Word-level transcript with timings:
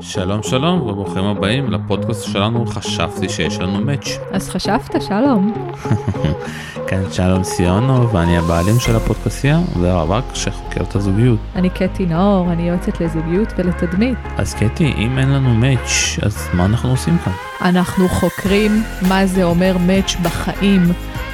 שלום 0.00 0.42
שלום 0.42 0.80
וברוכים 0.80 1.24
הבאים 1.24 1.70
לפודקאסט 1.72 2.24
שלנו 2.24 2.66
חשבתי 2.66 3.28
שיש 3.28 3.58
לנו 3.58 3.80
מאץ'. 3.80 4.18
אז 4.32 4.48
חשבת 4.48 5.02
שלום. 5.02 5.54
כן 6.88 7.02
שלום 7.12 7.44
סיונו 7.44 8.12
ואני 8.12 8.38
הבעלים 8.38 8.80
של 8.80 8.96
הפודקאסיה 8.96 9.60
והרווק 9.80 10.24
שחוקר 10.34 10.82
את 10.82 10.94
הזוגיות. 10.94 11.38
אני 11.54 11.70
קטי 11.70 12.06
נאור, 12.06 12.52
אני 12.52 12.68
יועצת 12.68 13.00
לזוגיות 13.00 13.48
ולתדמית. 13.56 14.18
אז 14.36 14.54
קטי 14.54 14.92
אם 14.98 15.18
אין 15.18 15.30
לנו 15.30 15.54
מאץ' 15.54 16.18
אז 16.22 16.48
מה 16.54 16.64
אנחנו 16.64 16.90
עושים 16.90 17.18
כאן? 17.18 17.32
אנחנו 17.62 18.08
חוקרים 18.08 18.82
מה 19.08 19.26
זה 19.26 19.44
אומר 19.44 19.76
מאץ' 19.86 20.16
בחיים, 20.22 20.82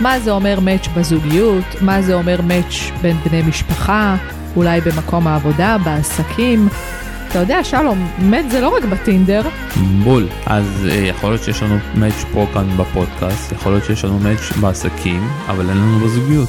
מה 0.01 0.21
זה 0.21 0.31
אומר 0.31 0.61
מאץ' 0.61 0.89
בזוגיות, 0.97 1.65
מה 1.81 2.03
זה 2.03 2.15
אומר 2.15 2.41
מאץ' 2.43 2.91
בין 3.03 3.17
בני 3.17 3.43
משפחה, 3.43 4.17
אולי 4.57 4.81
במקום 4.81 5.27
העבודה, 5.27 5.77
בעסקים. 5.85 6.69
אתה 7.35 7.43
יודע, 7.43 7.65
שלום, 7.65 8.09
מת 8.19 8.51
זה 8.51 8.61
לא 8.61 8.69
רק 8.77 8.85
בטינדר. 8.85 9.43
בול. 10.05 10.29
אז 10.47 10.89
אה, 10.91 10.95
יכול 10.95 11.31
להיות 11.31 11.43
שיש 11.43 11.63
לנו 11.63 11.79
מאץ' 11.95 12.25
פה 12.33 12.47
כאן 12.55 12.77
בפודקאסט, 12.77 13.53
יכול 13.53 13.73
להיות 13.73 13.85
שיש 13.85 14.05
לנו 14.05 14.19
מאץ' 14.19 14.53
בעסקים, 14.61 15.29
אבל 15.47 15.69
אין 15.69 15.77
לנו 15.77 15.99
בזוגיות. 15.99 16.49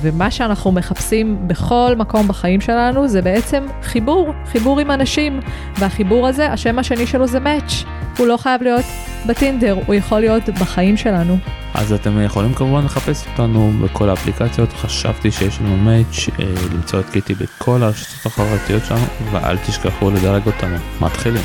ומה 0.00 0.30
שאנחנו 0.30 0.72
מחפשים 0.72 1.48
בכל 1.48 1.94
מקום 1.96 2.28
בחיים 2.28 2.60
שלנו 2.60 3.08
זה 3.08 3.22
בעצם 3.22 3.66
חיבור, 3.82 4.32
חיבור 4.46 4.80
עם 4.80 4.90
אנשים. 4.90 5.40
והחיבור 5.78 6.28
הזה, 6.28 6.52
השם 6.52 6.78
השני 6.78 7.06
שלו 7.06 7.26
זה 7.26 7.40
מאץ'. 7.40 7.84
הוא 8.20 8.26
לא 8.26 8.36
חייב 8.36 8.62
להיות 8.62 8.84
בטינדר, 9.26 9.78
הוא 9.86 9.94
יכול 9.94 10.20
להיות 10.20 10.48
בחיים 10.48 10.96
שלנו. 10.96 11.36
אז 11.74 11.92
אתם 11.92 12.20
יכולים 12.20 12.54
כמובן 12.54 12.84
לחפש 12.84 13.26
אותנו 13.28 13.70
בכל 13.84 14.08
האפליקציות, 14.08 14.72
חשבתי 14.72 15.30
שיש 15.30 15.60
לנו 15.60 15.76
מאץ', 15.76 16.28
אה, 16.38 16.44
למצוא 16.74 17.00
את 17.00 17.10
קיטי 17.10 17.34
בכל 17.34 17.82
הרשתות 17.82 18.26
החברתיות 18.26 18.84
שלנו, 18.84 19.04
ואל 19.32 19.56
תשכחו 19.56 20.10
לדרג 20.10 20.42
אותנו. 20.46 20.76
מתחילים. 21.00 21.42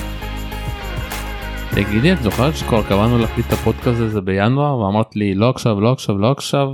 תגידי, 1.72 2.14
את 2.14 2.24
זוכרת 2.24 2.56
שכבר 2.56 2.84
קבענו 2.84 3.18
להקליט 3.18 3.48
את 3.48 3.54
הפודקאסט 3.54 4.00
הזה 4.02 4.22
בינואר, 4.22 4.80
ואמרת 4.80 5.16
לי 5.16 5.36
לא 5.36 5.50
עכשיו, 5.50 5.82
לא 5.82 5.92
עכשיו, 5.92 6.18
לא 6.18 6.32
עכשיו, 6.32 6.68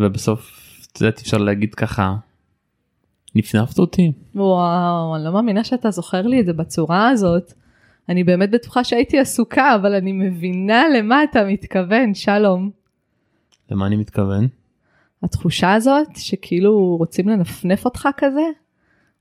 ובסוף, 0.00 0.60
את 0.92 1.00
יודעת, 1.00 1.20
אפשר 1.20 1.38
להגיד 1.38 1.74
ככה, 1.74 2.14
נפנפת 3.34 3.78
אותי. 3.78 4.12
וואו, 4.34 5.16
אני 5.16 5.24
לא 5.24 5.32
מאמינה 5.32 5.64
שאתה 5.64 5.90
זוכר 5.90 6.22
לי 6.22 6.40
את 6.40 6.46
זה 6.46 6.52
בצורה 6.52 7.08
הזאת. 7.08 7.52
אני 8.08 8.24
באמת 8.24 8.50
בטוחה 8.50 8.84
שהייתי 8.84 9.18
עסוקה, 9.18 9.74
אבל 9.74 9.94
אני 9.94 10.12
מבינה 10.12 10.84
למה 10.98 11.24
אתה 11.24 11.44
מתכוון, 11.44 12.14
שלום. 12.14 12.70
למה 13.70 13.86
אני 13.86 13.96
מתכוון? 13.96 14.48
התחושה 15.22 15.72
הזאת 15.74 16.16
שכאילו 16.16 16.96
רוצים 16.96 17.28
לנפנף 17.28 17.84
אותך 17.84 18.08
כזה, 18.16 18.44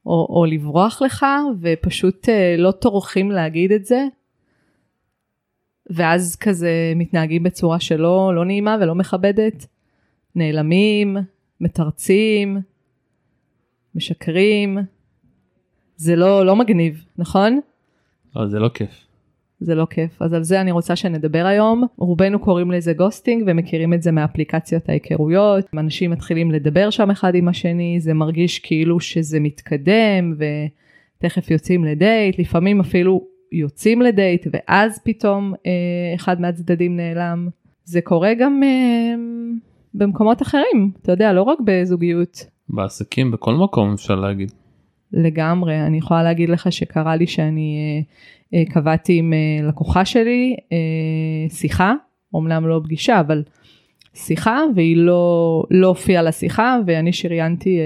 או, 0.06 0.28
או 0.30 0.46
לברוח 0.46 1.02
לך, 1.02 1.26
ופשוט 1.62 2.30
אה, 2.30 2.56
לא 2.58 2.72
טורחים 2.72 3.32
להגיד 3.32 3.72
את 3.72 3.86
זה, 3.86 4.06
ואז 5.90 6.36
כזה 6.36 6.94
מתנהגים 6.96 7.44
בצורה 7.44 7.80
שלא 7.80 8.32
לא 8.36 8.46
נעימה 8.46 8.78
ולא 8.82 8.96
מכבדת, 8.96 9.66
נעלמים, 10.36 11.18
מתרצים, 11.62 12.62
משקרים, 13.96 14.78
זה 15.96 16.16
לא, 16.16 16.46
לא 16.46 16.56
מגניב, 16.56 17.06
נכון? 17.18 17.60
לא, 18.36 18.48
זה 18.48 18.60
לא 18.60 18.70
כיף. 18.70 19.08
זה 19.60 19.76
לא 19.76 19.86
כיף. 19.90 20.22
אז 20.22 20.34
על 20.34 20.44
זה 20.44 20.62
אני 20.62 20.72
רוצה 20.72 20.96
שנדבר 20.96 21.46
היום. 21.46 21.84
רובנו 21.98 22.40
קוראים 22.40 22.72
לזה 22.72 22.94
ghosting 22.94 23.44
ומכירים 23.48 23.94
את 23.94 24.02
זה 24.02 24.12
מאפליקציות 24.12 24.90
ההיכרויות. 24.90 25.66
אנשים 25.78 26.12
מתחילים 26.12 26.52
לדבר 26.52 26.90
שם 26.90 27.12
אחד 27.12 27.36
עם 27.36 27.48
השני, 27.48 28.00
זה 28.00 28.14
מרגיש 28.14 28.60
כאילו 28.60 29.00
שזה 29.00 29.40
מתקדם 29.40 30.36
ותכף 30.38 31.52
יוצאים 31.52 31.86
לדייט, 31.86 32.40
לפעמים 32.40 32.80
אפילו 32.80 33.28
יוצאים 33.52 34.02
לדייט 34.02 34.48
ואז 34.54 35.00
פתאום 35.04 35.54
אה, 35.66 35.72
אחד 36.16 36.42
מהצדדים 36.42 36.98
נעלם. 36.98 37.50
זה 37.86 38.02
קורה 38.02 38.34
גם 38.34 38.64
אה, 38.64 39.16
במקומות 39.94 40.42
אחרים, 40.42 40.92
אתה 41.02 41.12
יודע, 41.12 41.34
לא 41.34 41.42
רק 41.42 41.58
בזוגיות. 41.66 42.46
בעסקים, 42.70 43.32
בכל 43.32 43.54
מקום 43.54 43.94
אפשר 43.94 44.16
להגיד. 44.16 44.52
לגמרי, 45.14 45.82
אני 45.82 45.98
יכולה 45.98 46.24
להגיד 46.24 46.50
לך 46.50 46.72
שקרה 46.72 47.16
לי 47.16 47.28
שאני 47.28 47.78
אה, 48.54 48.60
אה, 48.60 48.66
קבעתי 48.66 49.18
עם 49.18 49.34
אה, 49.34 49.68
לקוחה 49.68 50.06
שלי 50.06 50.56
שיחה, 51.50 51.94
אומנם 52.34 52.68
לא 52.68 52.82
פגישה, 52.84 53.20
אבל 53.20 53.44
שיחה, 54.14 54.60
והיא 54.76 54.98
לא, 54.98 55.64
לא 55.72 55.88
הופיעה 55.88 56.24
לשיחה, 56.24 56.78
ואני 56.86 57.14
שריינתי 57.14 57.80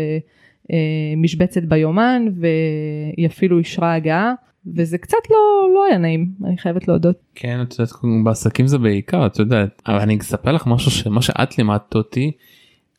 משבצת 1.18 1.64
ביומן, 1.64 2.26
והיא 2.40 3.28
אפילו 3.28 3.59
אישרה 3.59 3.94
הגעה, 3.94 4.34
וזה 4.76 4.98
קצת 4.98 5.18
לא, 5.30 5.70
לא 5.74 5.86
היה 5.86 5.98
נעים, 5.98 6.32
אני 6.46 6.58
חייבת 6.58 6.88
להודות. 6.88 7.16
כן, 7.36 7.62
את 7.62 7.74
יודעת, 7.80 7.92
בעסקים 8.24 8.68
זה 8.68 8.78
בעיקר, 8.78 9.26
את 9.26 9.40
יודעת, 9.40 9.82
אבל 9.88 10.00
אני 10.00 10.18
אספר 10.18 10.52
לך 10.52 10.68
משהו 10.68 10.92
שמה 10.92 11.22
שאת 11.22 11.58
לימדת 11.58 11.96
אותי, 11.96 12.32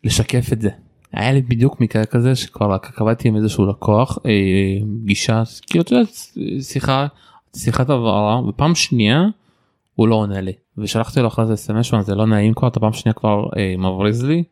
לשקף 0.05 0.53
את 0.53 0.61
זה. 0.61 0.71
היה 1.19 1.33
לי 1.33 1.43
בדיוק 1.43 1.81
מקרה 1.81 2.05
כזה 2.05 2.35
שכבר 2.35 2.79
קבעתי 2.79 3.29
עם 3.29 3.37
איזשהו 3.37 3.67
לקוח 3.67 4.19
אה, 4.27 4.31
פגישה 5.03 5.43
כאילו 5.67 5.83
את 5.83 5.91
יודעת 5.91 6.09
שיחה 6.61 7.07
שיחת 7.57 7.91
הבהרה 7.91 8.49
ופעם 8.49 8.75
שנייה 8.75 9.23
הוא 9.95 10.09
לא 10.09 10.15
עונה 10.15 10.41
לי 10.41 10.53
ושלחתי 10.79 11.21
לו 11.21 11.29
אחרי 11.29 11.47
זה 11.47 11.57
סמס 11.57 11.91
זה 12.01 12.15
לא 12.15 12.27
נעים 12.27 12.55
כבר 12.55 12.69
אתה 12.69 12.81
פעם 12.81 12.93
שנייה 12.93 13.15
כבר 13.15 13.47
אה, 13.57 13.75
מבריז 13.79 14.25
לי 14.25 14.45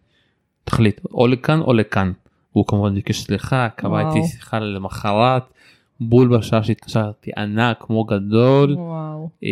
תחליט 0.65 1.01
או 1.15 1.27
לכאן 1.27 1.61
או 1.61 1.73
לכאן. 1.73 2.13
הוא 2.53 2.65
כמובן 2.67 2.95
ביקש 2.95 3.21
סליחה 3.21 3.69
קבע 3.69 4.09
איתי 4.09 4.27
שיחה 4.27 4.59
למחרת 4.59 5.43
בול 6.01 6.39
בשעה 6.39 6.63
שהתקשרתי 6.63 7.31
ענק 7.37 7.77
כמו 7.81 8.05
גדול 8.05 8.75
וואו. 8.75 9.29
אה, 9.45 9.49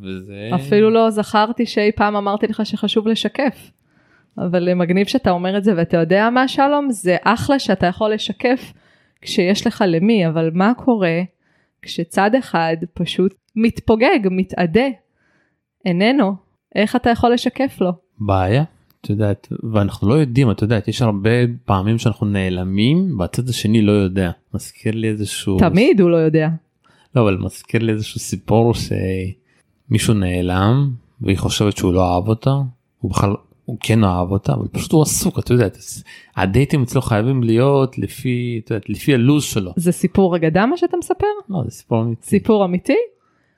וזה 0.00 0.50
אפילו 0.54 0.90
לא 0.90 1.10
זכרתי 1.10 1.66
שאי 1.66 1.92
פעם 1.96 2.16
אמרתי 2.16 2.46
לך 2.46 2.66
שחשוב 2.66 3.08
לשקף. 3.08 3.70
אבל 4.38 4.74
מגניב 4.74 5.06
שאתה 5.06 5.30
אומר 5.30 5.58
את 5.58 5.64
זה 5.64 5.72
ואתה 5.76 5.96
יודע 5.96 6.30
מה 6.30 6.48
שלום 6.48 6.90
זה 6.90 7.16
אחלה 7.22 7.58
שאתה 7.58 7.86
יכול 7.86 8.12
לשקף 8.12 8.72
כשיש 9.22 9.66
לך 9.66 9.84
למי 9.88 10.26
אבל 10.26 10.50
מה 10.54 10.72
קורה 10.74 11.20
כשצד 11.82 12.30
אחד 12.38 12.76
פשוט 12.94 13.34
מתפוגג 13.56 14.18
מתאדה 14.30 14.86
איננו 15.84 16.34
איך 16.74 16.96
אתה 16.96 17.10
יכול 17.10 17.32
לשקף 17.32 17.78
לו. 17.80 17.92
בעיה 18.18 18.64
את 19.00 19.10
יודעת 19.10 19.48
ואנחנו 19.72 20.08
לא 20.08 20.14
יודעים 20.14 20.50
את 20.50 20.62
יודעת 20.62 20.88
יש 20.88 21.02
הרבה 21.02 21.30
פעמים 21.64 21.98
שאנחנו 21.98 22.26
נעלמים 22.26 23.20
והצד 23.20 23.48
השני 23.48 23.82
לא 23.82 23.92
יודע 23.92 24.30
מזכיר 24.54 24.94
לי 24.94 25.08
איזשהו 25.08 25.58
תמיד 25.58 26.00
הוא 26.00 26.10
לא 26.10 26.16
יודע. 26.16 26.48
לא 27.16 27.22
אבל 27.22 27.36
מזכיר 27.36 27.82
לי 27.82 27.92
איזשהו 27.92 28.20
סיפור 28.20 28.72
שמישהו 29.88 30.14
נעלם 30.14 30.90
והיא 31.20 31.38
חושבת 31.38 31.76
שהוא 31.76 31.94
לא 31.94 32.14
אהב 32.14 32.28
אותה 32.28 32.50
הוא 32.98 33.10
בכלל 33.10 33.34
הוא 33.72 33.78
כן 33.80 34.04
אהב 34.04 34.30
אותה 34.30 34.52
אבל 34.52 34.68
פשוט 34.68 34.92
הוא 34.92 35.02
עסוק 35.02 35.38
את 35.38 35.50
יודעת 35.50 35.78
הדייטים 36.36 36.82
אצלו 36.82 37.02
חייבים 37.02 37.42
להיות 37.42 37.98
לפי 37.98 38.60
את 38.64 38.70
יודעת, 38.70 38.90
לפי 38.90 39.14
הלו"ז 39.14 39.44
שלו. 39.44 39.72
זה 39.76 39.92
סיפור 39.92 40.36
אגדה 40.36 40.66
מה 40.66 40.76
שאתה 40.76 40.96
מספר? 40.96 41.26
לא 41.48 41.62
זה 41.64 41.70
סיפור 41.70 42.02
אמיתי. 42.02 42.26
סיפור 42.26 42.64
אמיתי? 42.64 42.96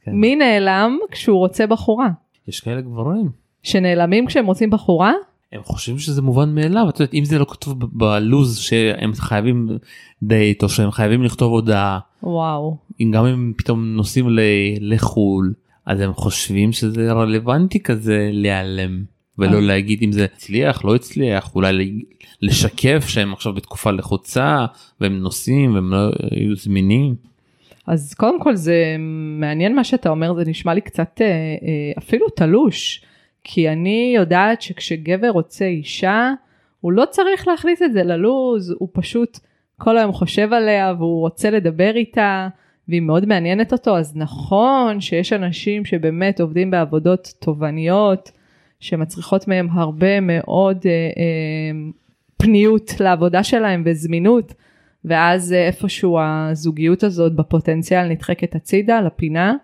כן. 0.04 0.12
מי 0.12 0.36
נעלם 0.36 0.98
כשהוא 1.10 1.38
רוצה 1.38 1.66
בחורה? 1.66 2.08
יש 2.48 2.60
כאלה 2.60 2.80
גברים. 2.80 3.30
שנעלמים 3.62 4.26
כשהם 4.26 4.46
רוצים 4.46 4.70
בחורה? 4.70 5.12
הם 5.52 5.62
חושבים 5.62 5.98
שזה 5.98 6.22
מובן 6.22 6.54
מאליו 6.54 6.88
את 6.88 7.00
יודעת 7.00 7.14
אם 7.14 7.24
זה 7.24 7.38
לא 7.38 7.46
כתוב 7.48 7.76
בלו"ז 7.92 8.58
שהם 8.58 9.12
חייבים 9.14 9.68
דייט 10.22 10.62
או 10.62 10.68
שהם 10.68 10.90
חייבים 10.90 11.22
לכתוב 11.22 11.52
הודעה. 11.52 11.98
וואו. 12.22 12.76
אם 13.00 13.10
גם 13.14 13.26
אם 13.26 13.52
פתאום 13.56 13.84
נוסעים 13.84 14.26
לחו"ל 14.80 15.54
אז 15.86 16.00
הם 16.00 16.12
חושבים 16.12 16.72
שזה 16.72 17.12
רלוונטי 17.12 17.82
כזה 17.82 18.30
להיעלם. 18.32 19.13
ולא 19.38 19.62
להגיד 19.62 20.02
אם 20.02 20.12
זה 20.12 20.24
הצליח 20.24 20.84
לא 20.84 20.94
הצליח 20.94 21.54
אולי 21.54 22.02
לשקף 22.42 23.04
שהם 23.08 23.32
עכשיו 23.32 23.52
בתקופה 23.52 23.90
לחוצה 23.90 24.66
והם 25.00 25.18
נוסעים 25.18 25.74
והם 25.74 25.90
לא 25.90 26.10
היו 26.30 26.56
זמינים. 26.56 27.14
אז 27.86 28.14
קודם 28.14 28.40
כל 28.40 28.54
זה 28.56 28.96
מעניין 29.40 29.74
מה 29.74 29.84
שאתה 29.84 30.08
אומר 30.08 30.34
זה 30.34 30.44
נשמע 30.46 30.74
לי 30.74 30.80
קצת 30.80 31.20
אה, 31.20 31.26
אה, 31.26 31.92
אפילו 31.98 32.28
תלוש 32.28 33.04
כי 33.44 33.68
אני 33.68 34.12
יודעת 34.16 34.62
שכשגבר 34.62 35.28
רוצה 35.30 35.64
אישה 35.64 36.32
הוא 36.80 36.92
לא 36.92 37.04
צריך 37.10 37.48
להכניס 37.48 37.82
את 37.82 37.92
זה 37.92 38.02
ללוז 38.02 38.74
הוא 38.78 38.88
פשוט 38.92 39.38
כל 39.78 39.98
היום 39.98 40.12
חושב 40.12 40.52
עליה 40.52 40.94
והוא 40.98 41.20
רוצה 41.20 41.50
לדבר 41.50 41.92
איתה 41.94 42.48
והיא 42.88 43.00
מאוד 43.00 43.26
מעניינת 43.26 43.72
אותו 43.72 43.98
אז 43.98 44.16
נכון 44.16 45.00
שיש 45.00 45.32
אנשים 45.32 45.84
שבאמת 45.84 46.40
עובדים 46.40 46.70
בעבודות 46.70 47.34
תובעניות. 47.38 48.30
שמצריכות 48.80 49.48
מהם 49.48 49.68
הרבה 49.72 50.20
מאוד 50.20 50.78
אה, 50.86 50.90
אה, 50.90 51.90
פניות 52.36 53.00
לעבודה 53.00 53.44
שלהם 53.44 53.82
וזמינות, 53.86 54.54
ואז 55.04 55.52
אה, 55.52 55.66
איפשהו 55.66 56.18
הזוגיות 56.20 57.02
הזאת 57.02 57.36
בפוטנציאל 57.36 58.08
נדחקת 58.08 58.54
הצידה 58.54 59.00
לפינה. 59.00 59.54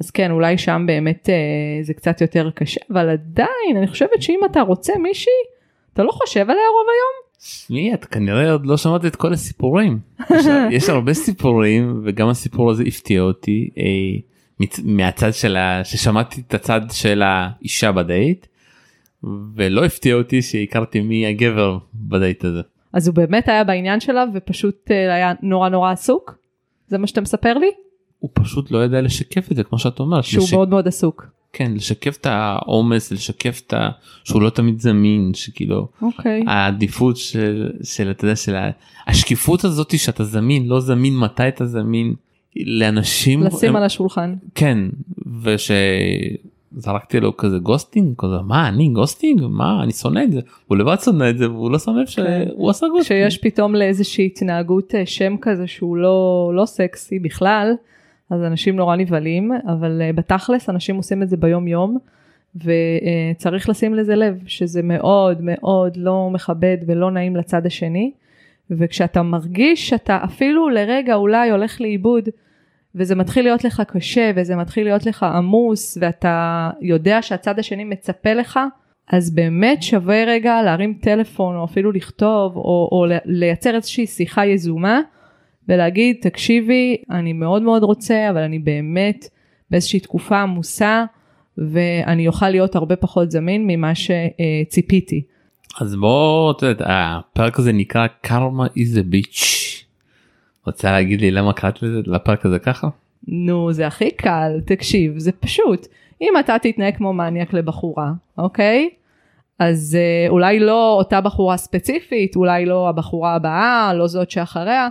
אז 0.00 0.10
כן, 0.10 0.30
אולי 0.30 0.58
שם 0.58 0.84
באמת 0.86 1.28
אה, 1.28 1.82
זה 1.82 1.94
קצת 1.94 2.20
יותר 2.20 2.50
קשה, 2.54 2.80
אבל 2.90 3.08
עדיין, 3.08 3.76
אני 3.76 3.86
חושבת 3.86 4.22
שאם 4.22 4.40
אתה 4.50 4.60
רוצה 4.60 4.92
מישהי, 5.02 5.32
אתה 5.92 6.02
לא 6.02 6.10
חושב 6.10 6.40
עליה 6.40 6.52
רוב 6.52 6.86
היום? 6.88 7.22
שמי 7.44 7.94
את 7.94 8.04
כנראה 8.04 8.52
עוד 8.52 8.66
לא 8.66 8.76
שמעת 8.76 9.04
את 9.04 9.16
כל 9.16 9.32
הסיפורים 9.32 9.98
יש, 10.30 10.46
יש 10.70 10.88
הרבה 10.88 11.14
סיפורים 11.14 12.02
וגם 12.04 12.28
הסיפור 12.28 12.70
הזה 12.70 12.84
הפתיע 12.86 13.20
אותי 13.20 13.70
אה, 13.78 14.20
מהצד 14.84 15.34
של 15.34 15.56
ה... 15.56 15.84
ששמעתי 15.84 16.42
את 16.48 16.54
הצד 16.54 16.80
של 16.90 17.22
האישה 17.24 17.92
בדייט 17.92 18.46
ולא 19.54 19.84
הפתיע 19.84 20.14
אותי 20.14 20.42
שהכרתי 20.42 21.00
מי 21.00 21.26
הגבר 21.26 21.78
בדייט 21.94 22.44
הזה. 22.44 22.60
אז 22.92 23.08
הוא 23.08 23.14
באמת 23.14 23.48
היה 23.48 23.64
בעניין 23.64 24.00
שלה 24.00 24.24
ופשוט 24.34 24.90
אה, 24.90 25.14
היה 25.14 25.32
נורא 25.42 25.68
נורא 25.68 25.92
עסוק? 25.92 26.38
זה 26.88 26.98
מה 26.98 27.06
שאתה 27.06 27.20
מספר 27.20 27.58
לי? 27.58 27.70
הוא 28.18 28.30
פשוט 28.34 28.70
לא 28.70 28.84
ידע 28.84 29.00
לשקף 29.00 29.52
את 29.52 29.56
זה 29.56 29.64
כמו 29.64 29.78
שאת 29.78 30.00
אומרת. 30.00 30.24
שהוא 30.24 30.44
לש... 30.44 30.52
מאוד 30.52 30.68
מאוד 30.68 30.88
עסוק. 30.88 31.26
כן 31.52 31.72
לשקף 31.74 32.16
את 32.16 32.26
העומס 32.26 33.12
לשקף 33.12 33.60
את 33.66 33.72
ה... 33.72 33.90
שהוא 34.24 34.42
לא 34.42 34.50
תמיד 34.50 34.80
זמין 34.80 35.30
שכאילו 35.34 35.88
אוקיי. 36.02 36.44
העדיפות 36.46 37.16
של 37.16 37.70
של 37.82 38.10
אתה 38.10 38.24
יודע 38.24 38.36
של 38.36 38.56
השקיפות 39.06 39.64
הזאת 39.64 39.98
שאתה 39.98 40.24
זמין 40.24 40.66
לא 40.66 40.80
זמין 40.80 41.18
מתי 41.18 41.48
אתה 41.48 41.66
זמין 41.66 42.14
לאנשים 42.56 43.42
לשים 43.42 43.68
הם- 43.68 43.76
על 43.76 43.82
השולחן. 43.84 44.34
כן 44.54 44.78
ושזרקתי 45.42 47.20
לו 47.20 47.36
כזה 47.36 47.58
ghosting 47.58 48.14
כזה 48.18 48.36
מה 48.46 48.68
אני 48.68 48.88
ghosting 48.88 49.40
מה 49.50 49.82
אני 49.82 49.92
שונא 49.92 50.20
את 50.24 50.32
זה 50.32 50.40
הוא 50.66 50.78
לבד 50.78 50.96
שונא 51.04 51.30
את 51.30 51.38
זה 51.38 51.50
והוא 51.50 51.70
לא 51.70 51.78
שם 51.78 51.96
לב 51.96 52.06
כן. 52.06 52.10
שהוא 52.10 52.70
עשה 52.70 52.86
ghosting. 52.88 53.20
כשיש 53.20 53.38
פתאום 53.38 53.74
לאיזושהי 53.74 54.26
התנהגות 54.26 54.94
אה, 54.94 55.06
שם 55.06 55.36
כזה 55.40 55.66
שהוא 55.66 55.96
לא, 55.96 56.52
לא 56.54 56.66
סקסי 56.66 57.18
בכלל, 57.18 57.72
אז 58.30 58.42
אנשים 58.42 58.76
נורא 58.76 58.96
נבהלים, 58.96 59.52
אבל 59.66 60.02
אה, 60.02 60.12
בתכלס 60.12 60.68
אנשים 60.68 60.96
עושים 60.96 61.22
את 61.22 61.28
זה 61.28 61.36
ביום 61.36 61.68
יום, 61.68 61.98
וצריך 62.56 63.68
לשים 63.68 63.94
לזה 63.94 64.14
לב, 64.14 64.38
שזה 64.46 64.82
מאוד 64.82 65.38
מאוד 65.40 65.96
לא 65.96 66.30
מכבד 66.32 66.76
ולא 66.86 67.10
נעים 67.10 67.36
לצד 67.36 67.66
השני, 67.66 68.12
וכשאתה 68.70 69.22
מרגיש 69.22 69.88
שאתה 69.88 70.18
אפילו 70.24 70.68
לרגע 70.68 71.14
אולי 71.14 71.50
הולך 71.50 71.80
לאיבוד, 71.80 72.28
וזה 72.94 73.14
מתחיל 73.14 73.44
להיות 73.44 73.64
לך 73.64 73.82
קשה, 73.88 74.30
וזה 74.36 74.56
מתחיל 74.56 74.84
להיות 74.84 75.06
לך 75.06 75.22
עמוס, 75.22 75.98
ואתה 76.00 76.70
יודע 76.80 77.22
שהצד 77.22 77.58
השני 77.58 77.84
מצפה 77.84 78.32
לך, 78.32 78.60
אז 79.12 79.34
באמת 79.34 79.82
שווה 79.82 80.24
רגע 80.24 80.62
להרים 80.62 80.98
טלפון 81.00 81.56
או 81.56 81.64
אפילו 81.64 81.92
לכתוב 81.92 82.56
או, 82.56 82.88
או 82.92 83.06
לייצר 83.24 83.74
איזושהי 83.74 84.06
שיחה 84.06 84.46
יזומה 84.46 85.00
ולהגיד 85.68 86.16
תקשיבי 86.20 86.96
אני 87.10 87.32
מאוד 87.32 87.62
מאוד 87.62 87.82
רוצה 87.82 88.30
אבל 88.30 88.42
אני 88.42 88.58
באמת 88.58 89.28
באיזושהי 89.70 90.00
תקופה 90.00 90.40
עמוסה 90.40 91.04
ואני 91.58 92.28
אוכל 92.28 92.48
להיות 92.48 92.76
הרבה 92.76 92.96
פחות 92.96 93.30
זמין 93.30 93.66
ממה 93.66 93.92
שציפיתי. 93.94 95.22
אז 95.80 95.96
בוא 95.96 96.52
אתה 96.52 96.66
יודע, 96.66 96.86
הפרק 96.88 97.58
הזה 97.58 97.72
נקרא 97.72 98.06
קרמה 98.20 98.66
is 98.66 98.96
a 98.96 99.14
bitch. 99.14 99.42
רוצה 100.66 100.92
להגיד 100.92 101.20
לי 101.20 101.30
למה 101.30 101.52
קראת 101.52 101.82
לזה 101.82 102.00
לפרק 102.06 102.46
הזה 102.46 102.58
ככה? 102.58 102.88
נו 103.28 103.72
זה 103.72 103.86
הכי 103.86 104.10
קל 104.10 104.60
תקשיב 104.66 105.18
זה 105.18 105.32
פשוט 105.32 105.86
אם 106.22 106.32
אתה 106.40 106.56
תתנהג 106.62 106.96
כמו 106.96 107.12
מניאק 107.12 107.52
לבחורה 107.52 108.12
אוקיי 108.38 108.90
אז 109.58 109.98
אה, 110.00 110.28
אולי 110.28 110.58
לא 110.60 110.94
אותה 110.98 111.20
בחורה 111.20 111.56
ספציפית 111.56 112.36
אולי 112.36 112.66
לא 112.66 112.88
הבחורה 112.88 113.34
הבאה 113.34 113.94
לא 113.94 114.06
זאת 114.06 114.30
שאחריה 114.30 114.88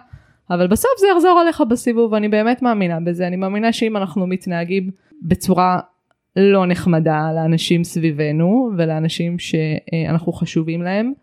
אבל 0.49 0.67
בסוף 0.67 0.91
זה 0.97 1.07
יחזור 1.15 1.39
עליך 1.39 1.61
בסיבוב 1.69 2.13
אני 2.13 2.27
באמת 2.27 2.61
מאמינה 2.61 2.99
בזה 2.99 3.27
אני 3.27 3.35
מאמינה 3.35 3.73
שאם 3.73 3.97
אנחנו 3.97 4.27
מתנהגים 4.27 4.91
בצורה 5.21 5.79
לא 6.35 6.65
נחמדה 6.65 7.31
לאנשים 7.35 7.83
סביבנו 7.83 8.71
ולאנשים 8.77 9.39
שאנחנו 9.39 10.33
חשובים 10.33 10.81
להם 10.81 11.13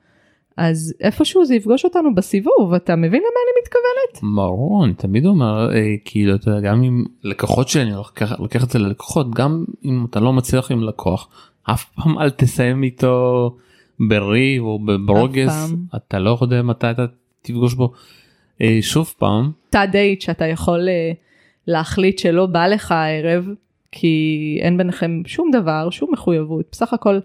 אז 0.58 0.94
איפשהו 1.00 1.44
זה 1.44 1.54
יפגוש 1.54 1.84
אותנו 1.84 2.14
בסיבוב 2.14 2.74
אתה 2.76 2.96
מבין 2.96 3.20
למה 3.20 3.40
אני 3.44 3.62
מתכוונת? 3.62 4.34
ברור 4.36 4.84
אני 4.84 4.94
תמיד 4.94 5.26
אומר 5.26 5.74
אה, 5.74 5.94
כאילו 6.04 6.34
אתה 6.34 6.50
יודע, 6.50 6.60
גם 6.60 6.82
עם 6.82 7.04
לקוחות 7.22 7.68
שלי 7.68 7.82
אני 7.82 7.92
לוקח, 7.92 8.40
לוקח 8.40 8.64
את 8.64 8.70
זה 8.70 8.78
ללקוחות 8.78 9.34
גם 9.34 9.64
אם 9.84 10.06
אתה 10.10 10.20
לא 10.20 10.32
מצליח 10.32 10.70
עם 10.70 10.82
לקוח 10.82 11.28
אף 11.62 11.84
פעם 11.84 12.18
אל 12.18 12.30
תסיים 12.30 12.82
איתו 12.82 13.56
בריב 14.08 14.62
או 14.62 14.78
בברוגז 14.78 15.48
פעם. 15.48 15.84
אתה 15.96 16.18
לא 16.18 16.38
יודע 16.42 16.62
מתי 16.62 16.90
אתה 16.90 17.06
תפגוש 17.42 17.74
בו 17.74 17.92
אה, 18.60 18.78
שוב 18.80 19.14
פעם 19.18 19.50
תא 19.70 19.86
דייט 19.86 20.20
שאתה 20.20 20.46
יכול 20.46 20.88
אה, 20.88 21.12
להחליט 21.66 22.18
שלא 22.18 22.46
בא 22.46 22.66
לך 22.66 22.92
הערב 22.92 23.48
כי 23.92 24.58
אין 24.62 24.76
ביניכם 24.76 25.22
שום 25.26 25.50
דבר 25.50 25.90
שום 25.90 26.12
מחויבות. 26.12 26.68
בסך 26.72 26.92
הכל 26.92 27.18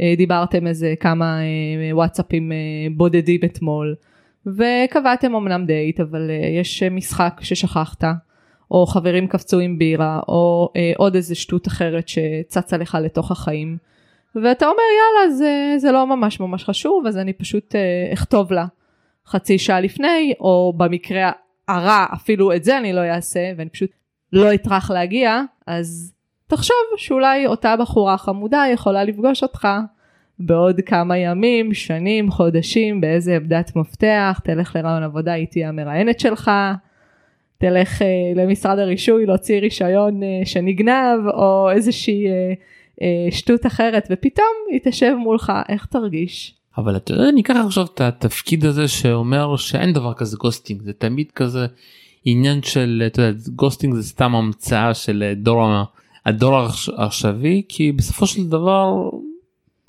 אה, 0.00 0.14
דיברתם 0.16 0.66
איזה 0.66 0.94
כמה 1.00 1.38
אה, 1.40 1.96
וואטסאפים 1.96 2.52
אה, 2.52 2.56
בודדים 2.96 3.40
אתמול 3.44 3.94
וקבעתם 4.46 5.34
אמנם 5.34 5.66
דייט 5.66 6.00
אבל 6.00 6.30
יש 6.60 6.82
משחק 6.82 7.40
ששכחת 7.40 8.04
או 8.70 8.86
חברים 8.86 9.26
קפצו 9.26 9.58
עם 9.58 9.78
בירה 9.78 10.20
או 10.28 10.72
עוד 10.96 11.14
איזה 11.14 11.34
שטות 11.34 11.68
אחרת 11.68 12.08
שצצה 12.08 12.76
לך 12.76 12.98
לתוך 13.02 13.30
החיים. 13.30 13.76
ואתה 14.34 14.66
אומר 14.66 14.82
יאללה 14.98 15.34
זה, 15.34 15.74
זה 15.78 15.92
לא 15.92 16.06
ממש 16.06 16.40
ממש 16.40 16.64
חשוב 16.64 17.06
אז 17.06 17.18
אני 17.18 17.32
פשוט 17.32 17.74
אה, 17.74 18.12
אכתוב 18.12 18.52
לה 18.52 18.66
חצי 19.26 19.58
שעה 19.58 19.80
לפני 19.80 20.34
או 20.40 20.72
במקרה 20.76 21.32
הרע 21.68 22.06
אפילו 22.14 22.52
את 22.52 22.64
זה 22.64 22.78
אני 22.78 22.92
לא 22.92 23.00
אעשה 23.00 23.52
ואני 23.56 23.70
פשוט 23.70 23.90
לא 24.32 24.54
אטרח 24.54 24.90
להגיע 24.90 25.42
אז 25.66 26.14
תחשוב 26.46 26.76
שאולי 26.96 27.46
אותה 27.46 27.76
בחורה 27.76 28.18
חמודה 28.18 28.64
יכולה 28.72 29.04
לפגוש 29.04 29.42
אותך 29.42 29.68
בעוד 30.38 30.80
כמה 30.86 31.18
ימים, 31.18 31.74
שנים, 31.74 32.30
חודשים, 32.30 33.00
באיזה 33.00 33.36
עמדת 33.36 33.76
מפתח, 33.76 34.40
תלך 34.44 34.76
לרעיון 34.76 35.02
עבודה, 35.02 35.32
היא 35.32 35.46
תהיה 35.46 35.68
המראיינת 35.68 36.20
שלך, 36.20 36.50
תלך 37.58 38.02
אה, 38.02 38.06
למשרד 38.34 38.78
הרישוי 38.78 39.26
להוציא 39.26 39.60
רישיון 39.60 40.22
אה, 40.22 40.28
שנגנב, 40.44 41.26
או 41.34 41.70
איזושהי 41.70 42.26
אה, 42.26 42.52
אה, 43.02 43.30
שטות 43.30 43.66
אחרת, 43.66 44.08
ופתאום 44.10 44.54
היא 44.70 44.80
תשב 44.84 45.14
מולך, 45.18 45.52
איך 45.68 45.86
תרגיש? 45.86 46.54
אבל 46.78 46.96
אתה 46.96 47.12
יודע 47.12 47.30
ניקח 47.30 47.54
עכשיו 47.66 47.84
את 47.94 48.00
התפקיד 48.00 48.64
הזה 48.64 48.88
שאומר 48.88 49.56
שאין 49.56 49.92
דבר 49.92 50.14
כזה 50.14 50.36
ghosting 50.36 50.82
זה 50.82 50.92
תמיד 50.92 51.26
כזה 51.34 51.66
עניין 52.24 52.62
של 52.62 53.02
אתה 53.06 53.22
יודע 53.22 53.38
ghosting 53.54 53.94
זה 53.94 54.02
סתם 54.02 54.34
המצאה 54.34 54.94
של 54.94 55.32
דור 55.36 55.62
ה- 55.64 55.84
הדור 56.26 56.56
העכש- 56.58 56.90
העכשווי 56.96 57.62
כי 57.68 57.92
בסופו 57.92 58.26
של 58.26 58.48
דבר 58.48 59.10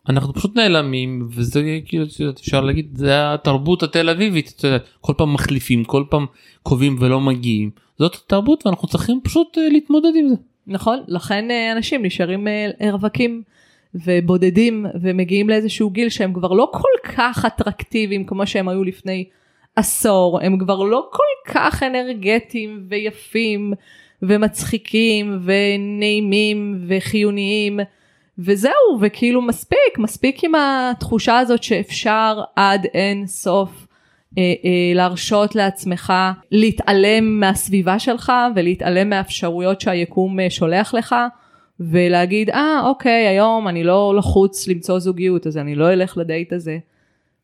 אנחנו 0.10 0.34
פשוט 0.34 0.56
נעלמים 0.56 1.28
וזה 1.32 1.80
כאילו 1.86 2.06
אפשר 2.40 2.62
להגיד 2.62 2.90
זה 2.98 3.34
התרבות 3.34 3.84
התל 3.84 4.10
אביבית 4.10 4.54
אתה 4.58 4.68
יודע, 4.68 4.78
כל 5.02 5.14
פעם 5.18 5.34
מחליפים 5.34 5.84
כל 5.84 6.04
פעם 6.10 6.26
קובעים 6.64 6.98
ולא 7.00 7.22
מגיעים 7.22 7.70
זאת 8.00 8.16
התרבות 8.26 8.66
ואנחנו 8.66 8.88
צריכים 8.88 9.20
פשוט 9.24 9.58
אה, 9.58 9.70
להתמודד 9.70 10.10
עם 10.16 10.30
זה. 10.30 10.36
נכון, 10.68 11.00
לכן 11.08 11.52
אה, 11.52 11.72
אנשים 11.72 12.06
נשארים 12.06 12.48
אה, 12.48 12.70
רווקים 12.92 13.42
ובודדים 13.96 14.86
ומגיעים 15.02 15.50
לאיזשהו 15.50 15.90
גיל 15.90 16.10
שהם 16.10 16.34
כבר 16.34 16.54
לא 16.54 16.72
כל 16.74 17.12
כך 17.16 17.46
אטרקטיביים 17.46 18.26
כמו 18.26 18.48
שהם 18.48 18.68
היו 18.68 18.84
לפני 18.84 19.26
עשור, 19.76 20.40
הם 20.42 20.58
כבר 20.58 20.84
לא 20.84 21.10
כל 21.12 21.54
כך 21.54 21.84
אנרגטיים 21.84 22.86
ויפים 22.90 23.74
ומצחיקים 24.22 25.40
ונעימים 25.44 26.86
וחיוניים. 26.88 27.80
וזהו 28.40 29.00
וכאילו 29.02 29.42
מספיק, 29.42 29.98
מספיק 29.98 30.44
עם 30.44 30.52
התחושה 30.56 31.40
הזאת 31.40 31.64
שאפשר 31.64 32.42
עד 32.56 32.86
אין 32.94 33.28
סוף 33.28 33.88
אה, 34.38 34.44
אה, 34.44 34.94
להרשות 34.96 35.56
לעצמך 35.56 36.14
להתעלם 36.52 37.40
מהסביבה 37.40 38.00
שלך 38.00 38.32
ולהתעלם 38.56 39.10
מהאפשרויות 39.10 39.82
שהיקום 39.82 40.40
אה, 40.40 40.50
שולח 40.50 40.94
לך 40.94 41.16
ולהגיד 41.80 42.50
אה 42.50 42.82
אוקיי 42.86 43.28
היום 43.28 43.68
אני 43.68 43.84
לא 43.84 44.14
לחוץ 44.18 44.68
למצוא 44.68 45.00
זוגיות 45.00 45.48
אז 45.48 45.58
אני 45.58 45.76
לא 45.76 45.94
אלך 45.94 46.18
לדייט 46.18 46.54
הזה. 46.54 46.78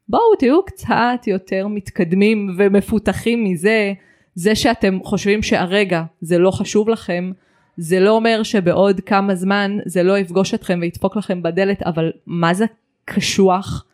בואו 0.09 0.35
תהיו 0.39 0.65
קצת 0.65 1.27
יותר 1.27 1.67
מתקדמים 1.67 2.55
ומפותחים 2.57 3.43
מזה 3.43 3.93
זה 4.35 4.55
שאתם 4.55 4.99
חושבים 5.03 5.43
שהרגע 5.43 6.03
זה 6.21 6.37
לא 6.37 6.51
חשוב 6.51 6.89
לכם 6.89 7.31
זה 7.77 7.99
לא 7.99 8.11
אומר 8.11 8.43
שבעוד 8.43 8.99
כמה 8.99 9.35
זמן 9.35 9.77
זה 9.85 10.03
לא 10.03 10.17
יפגוש 10.17 10.53
אתכם 10.53 10.79
וידפוק 10.81 11.15
לכם 11.15 11.43
בדלת 11.43 11.83
אבל 11.83 12.11
מה 12.25 12.53
זה 12.53 12.65
קשוח 13.05 13.85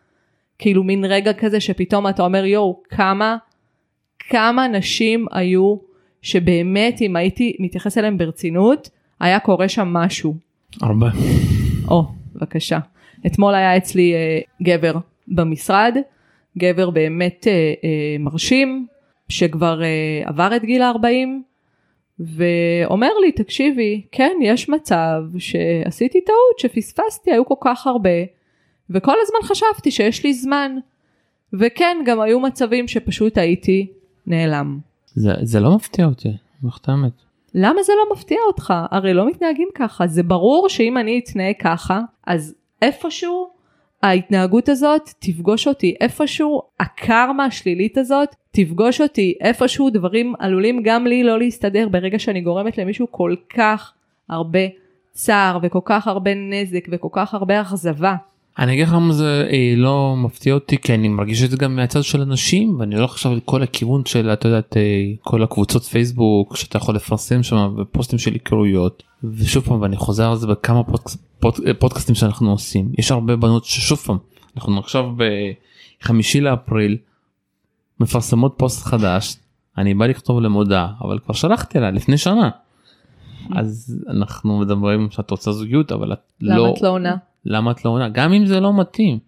כאילו 0.60 0.84
מין 0.84 1.06
רגע 1.06 1.34
כזה 1.34 1.60
שפתאום 1.60 2.08
אתה 2.08 2.24
אומר 2.24 2.46
יואו 2.46 2.82
כמה 2.90 3.38
כמה 4.20 4.68
נשים 4.68 5.26
היו 5.32 5.76
שבאמת 6.22 7.02
אם 7.02 7.16
הייתי 7.16 7.56
מתייחס 7.60 7.98
אליהם 7.98 8.18
ברצינות 8.18 8.90
היה 9.20 9.40
קורה 9.40 9.70
שם 9.70 9.88
משהו. 9.88 10.36
הרבה. 10.82 11.08
או 11.88 12.06
בבקשה. 12.36 12.80
אתמול 13.26 13.56
היה 13.56 13.78
אצלי 13.78 14.14
אה, 14.14 14.40
גבר 14.62 14.98
במשרד 15.28 15.98
גבר 16.58 16.90
באמת 16.90 17.48
אה, 17.48 17.74
אה, 17.84 18.16
מרשים 18.20 18.88
שכבר 19.30 19.84
אה, 19.84 20.22
עבר 20.26 20.56
את 20.56 20.66
גיל 20.66 20.82
ה-40 20.82 21.28
ואומר 22.20 23.12
לי 23.22 23.32
תקשיבי 23.32 24.02
כן 24.12 24.32
יש 24.42 24.70
מצב 24.70 25.22
שעשיתי 25.38 26.22
טעות 26.22 26.60
שפספסתי 26.60 27.32
היו 27.32 27.46
כל 27.46 27.56
כך 27.62 27.88
הרבה 27.88 28.10
וכל 28.90 29.16
הזמן 29.22 29.50
חשבתי 29.50 29.92
שיש 29.92 30.24
לי 30.24 30.34
זמן 30.34 30.72
וכן, 31.54 31.98
גם 32.06 32.22
היו 32.22 32.40
מצבים 32.40 32.88
שפשוט 32.88 33.38
הייתי 33.38 33.88
נעלם. 34.28 34.80
זה, 35.16 35.34
זה 35.42 35.60
לא 35.60 35.76
מפתיע 35.76 36.06
אותי, 36.06 36.30
האמת. 36.88 37.12
למה 37.56 37.84
זה 37.84 37.94
לא 37.98 38.16
מפתיע 38.16 38.38
אותך? 38.48 38.74
הרי 38.92 39.14
לא 39.14 39.28
מתנהגים 39.28 39.70
ככה. 39.76 40.08
זה 40.08 40.24
ברור 40.24 40.70
שאם 40.70 40.98
אני 40.98 41.22
אתנהג 41.24 41.56
ככה, 41.62 42.02
אז 42.28 42.56
איפשהו 42.82 43.50
ההתנהגות 44.04 44.70
הזאת 44.70 45.10
תפגוש 45.20 45.68
אותי 45.68 45.96
איפשהו, 46.02 46.62
הקרמה 46.80 47.46
השלילית 47.46 47.98
הזאת 47.98 48.36
תפגוש 48.52 49.02
אותי 49.02 49.34
איפשהו, 49.42 49.90
דברים 49.90 50.34
עלולים 50.40 50.82
גם 50.84 51.08
לי 51.08 51.24
לא 51.24 51.40
להסתדר 51.40 51.90
ברגע 51.90 52.20
שאני 52.20 52.42
גורמת 52.42 52.78
למישהו 52.78 53.08
כל 53.12 53.36
כך 53.50 53.94
הרבה 54.30 54.60
צער 55.12 55.60
וכל 55.64 55.80
כך 55.86 56.08
הרבה 56.08 56.32
נזק 56.36 56.88
וכל 56.92 57.10
כך 57.12 57.34
הרבה 57.34 57.62
אכזבה. 57.62 58.16
אני 58.60 58.74
אגיד 58.74 58.88
לך 58.88 58.94
למה 58.94 59.14
זה 59.14 59.48
אה, 59.52 59.74
לא 59.78 60.16
מפתיע 60.18 60.54
אותי 60.54 60.78
כי 60.78 60.94
אני 60.94 61.08
מרגיש 61.08 61.44
את 61.44 61.52
זה 61.52 61.58
גם 61.58 61.76
מהצד 61.76 62.04
של 62.04 62.22
אנשים 62.22 62.80
ואני 62.80 62.96
הולך 62.96 63.12
עכשיו 63.12 63.36
לכל 63.36 63.64
הכיוון 63.64 64.06
של 64.06 64.30
את 64.34 64.46
יודעת 64.46 64.78
אה, 64.78 64.82
כל 65.22 65.44
הקבוצות 65.44 65.84
פייסבוק 65.84 66.56
שאתה 66.56 66.78
יכול 66.78 66.96
לפרסם 66.96 67.44
שם 67.44 67.76
ופוסטים 67.78 68.20
של 68.20 68.34
היכרויות 68.34 69.04
ושוב 69.24 69.64
פעם 69.64 69.82
ואני 69.82 69.98
חוזר 69.98 70.30
על 70.30 70.36
זה 70.36 70.48
בכמה 70.48 70.84
פוד, 70.84 71.02
פוד, 71.40 71.54
אה, 71.68 71.74
פודקאסטים 71.74 72.16
שאנחנו 72.16 72.52
עושים 72.52 72.92
יש 72.98 73.12
הרבה 73.12 73.36
בנות 73.36 73.66
ששוב 73.66 73.98
פעם 73.98 74.18
אנחנו 74.56 74.80
עכשיו 74.80 75.12
בחמישי 76.02 76.42
לאפריל 76.42 76.98
מפרסמות 78.00 78.54
פוסט 78.58 78.86
חדש 78.86 79.36
אני 79.78 79.94
בא 79.94 80.06
לכתוב 80.06 80.42
למודעה 80.42 80.94
אבל 81.02 81.20
כבר 81.20 81.34
שלחתי 81.34 81.80
לה 81.80 81.92
לפני 81.92 82.18
שנה. 82.18 82.50
אז 83.56 84.02
אנחנו 84.10 84.60
מדברים 84.60 85.08
שאת 85.12 85.32
רוצה 85.32 85.52
זוגיות 85.52 85.92
אבל 85.92 86.14
את 86.14 86.20
למה 86.42 86.58
לא 86.58 86.74
את 86.78 86.82
לא 86.82 86.90
עונה? 86.90 87.16
למה 87.48 87.72
את 87.72 87.86
לא 87.86 87.90
עונה 87.90 88.10
גם 88.10 88.34
אם 88.34 88.46
זה 88.46 88.60
לא 88.60 88.80
מתאים. 88.80 89.20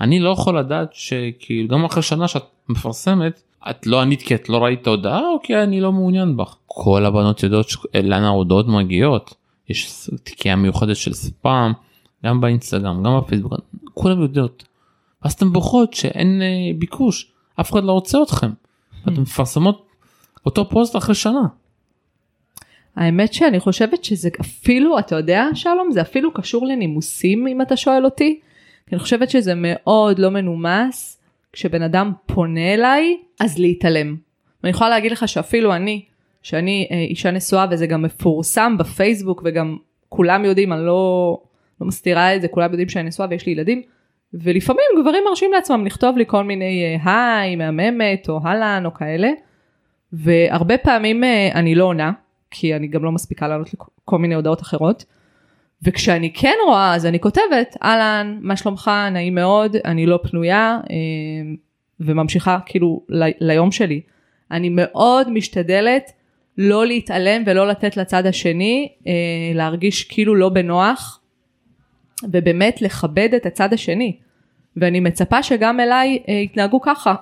אני 0.00 0.20
לא 0.20 0.30
יכול 0.30 0.58
לדעת 0.58 0.88
שכאילו 0.92 1.68
גם 1.68 1.84
אחרי 1.84 2.02
שנה 2.02 2.28
שאת 2.28 2.44
מפרסמת 2.68 3.42
את 3.70 3.86
לא 3.86 4.00
ענית 4.00 4.22
כי 4.22 4.34
את 4.34 4.48
לא 4.48 4.64
ראית 4.64 4.86
הודעה 4.86 5.20
או 5.20 5.38
כי 5.42 5.56
אני 5.56 5.80
לא 5.80 5.92
מעוניין 5.92 6.36
בך. 6.36 6.56
כל 6.66 7.04
הבנות 7.04 7.42
יודעות 7.42 7.68
ש- 7.68 7.76
לאן 8.02 8.22
ההודעות 8.22 8.68
מגיעות. 8.68 9.34
יש 9.68 10.10
תיקייה 10.22 10.56
מיוחדת 10.56 10.96
של 10.96 11.12
ספאם 11.12 11.72
גם 12.24 12.40
באינסטגרם 12.40 13.02
גם 13.02 13.18
בפייסבוק 13.18 13.52
כולם 13.94 14.22
יודעות. 14.22 14.64
אז 15.22 15.32
אתן 15.32 15.52
בוכות 15.52 15.94
שאין 15.94 16.42
אה, 16.42 16.78
ביקוש 16.78 17.32
אף 17.60 17.72
אחד 17.72 17.84
לא 17.84 17.92
רוצה 17.92 18.22
אתכם. 18.22 18.50
אתן 19.02 19.20
מפרסמות 19.20 19.86
אותו 20.46 20.68
פוסט 20.68 20.96
אחרי 20.96 21.14
שנה. 21.14 21.46
האמת 22.96 23.32
שאני 23.32 23.60
חושבת 23.60 24.04
שזה 24.04 24.28
אפילו, 24.40 24.98
אתה 24.98 25.16
יודע 25.16 25.44
שלום, 25.54 25.90
זה 25.90 26.00
אפילו 26.00 26.34
קשור 26.34 26.66
לנימוסים 26.66 27.46
אם 27.46 27.62
אתה 27.62 27.76
שואל 27.76 28.04
אותי. 28.04 28.40
אני 28.92 28.98
חושבת 28.98 29.30
שזה 29.30 29.52
מאוד 29.56 30.18
לא 30.18 30.30
מנומס 30.30 31.20
כשבן 31.52 31.82
אדם 31.82 32.12
פונה 32.26 32.74
אליי, 32.74 33.16
אז 33.40 33.58
להתעלם. 33.58 34.16
ואני 34.62 34.70
יכולה 34.70 34.90
להגיד 34.90 35.12
לך 35.12 35.28
שאפילו 35.28 35.74
אני, 35.74 36.04
שאני 36.42 36.88
אה, 36.90 36.96
אישה 36.96 37.30
נשואה 37.30 37.66
וזה 37.70 37.86
גם 37.86 38.02
מפורסם 38.02 38.76
בפייסבוק 38.78 39.42
וגם 39.44 39.76
כולם 40.08 40.44
יודעים, 40.44 40.72
אני 40.72 40.86
לא, 40.86 41.38
לא 41.80 41.86
מסתירה 41.86 42.36
את 42.36 42.42
זה, 42.42 42.48
כולם 42.48 42.70
יודעים 42.70 42.88
שאני 42.88 43.08
נשואה 43.08 43.28
ויש 43.30 43.46
לי 43.46 43.52
ילדים. 43.52 43.82
ולפעמים 44.34 44.84
גברים 45.00 45.24
מרשים 45.28 45.52
לעצמם 45.52 45.86
לכתוב 45.86 46.16
לי 46.16 46.24
כל 46.26 46.44
מיני 46.44 46.98
אה, 47.06 47.40
היי, 47.40 47.56
מהממת, 47.56 48.28
או 48.28 48.40
אהלן, 48.44 48.82
או 48.86 48.94
כאלה. 48.94 49.30
והרבה 50.12 50.78
פעמים 50.78 51.24
אה, 51.24 51.48
אני 51.54 51.74
לא 51.74 51.84
עונה, 51.84 52.12
כי 52.50 52.76
אני 52.76 52.86
גם 52.86 53.04
לא 53.04 53.12
מספיקה 53.12 53.48
לענות 53.48 53.74
לכל 53.74 54.18
מיני 54.18 54.34
הודעות 54.34 54.62
אחרות. 54.62 55.04
וכשאני 55.82 56.32
כן 56.32 56.54
רואה 56.66 56.94
אז 56.94 57.06
אני 57.06 57.20
כותבת 57.20 57.76
אהלן 57.82 58.38
מה 58.40 58.56
שלומך 58.56 58.90
נעים 59.12 59.34
מאוד 59.34 59.76
אני 59.84 60.06
לא 60.06 60.18
פנויה 60.22 60.78
אה, 60.90 60.96
וממשיכה 62.00 62.58
כאילו 62.66 63.02
ל- 63.08 63.30
ליום 63.40 63.72
שלי. 63.72 64.00
אני 64.50 64.68
מאוד 64.72 65.30
משתדלת 65.30 66.12
לא 66.58 66.86
להתעלם 66.86 67.42
ולא 67.46 67.68
לתת 67.68 67.96
לצד 67.96 68.26
השני 68.26 68.88
אה, 69.06 69.12
להרגיש 69.54 70.04
כאילו 70.04 70.34
לא 70.34 70.48
בנוח 70.48 71.20
ובאמת 72.24 72.82
לכבד 72.82 73.34
את 73.34 73.46
הצד 73.46 73.72
השני. 73.72 74.16
ואני 74.76 75.00
מצפה 75.00 75.42
שגם 75.42 75.80
אליי 75.80 76.22
אה, 76.28 76.34
יתנהגו 76.34 76.80
ככה 76.80 77.14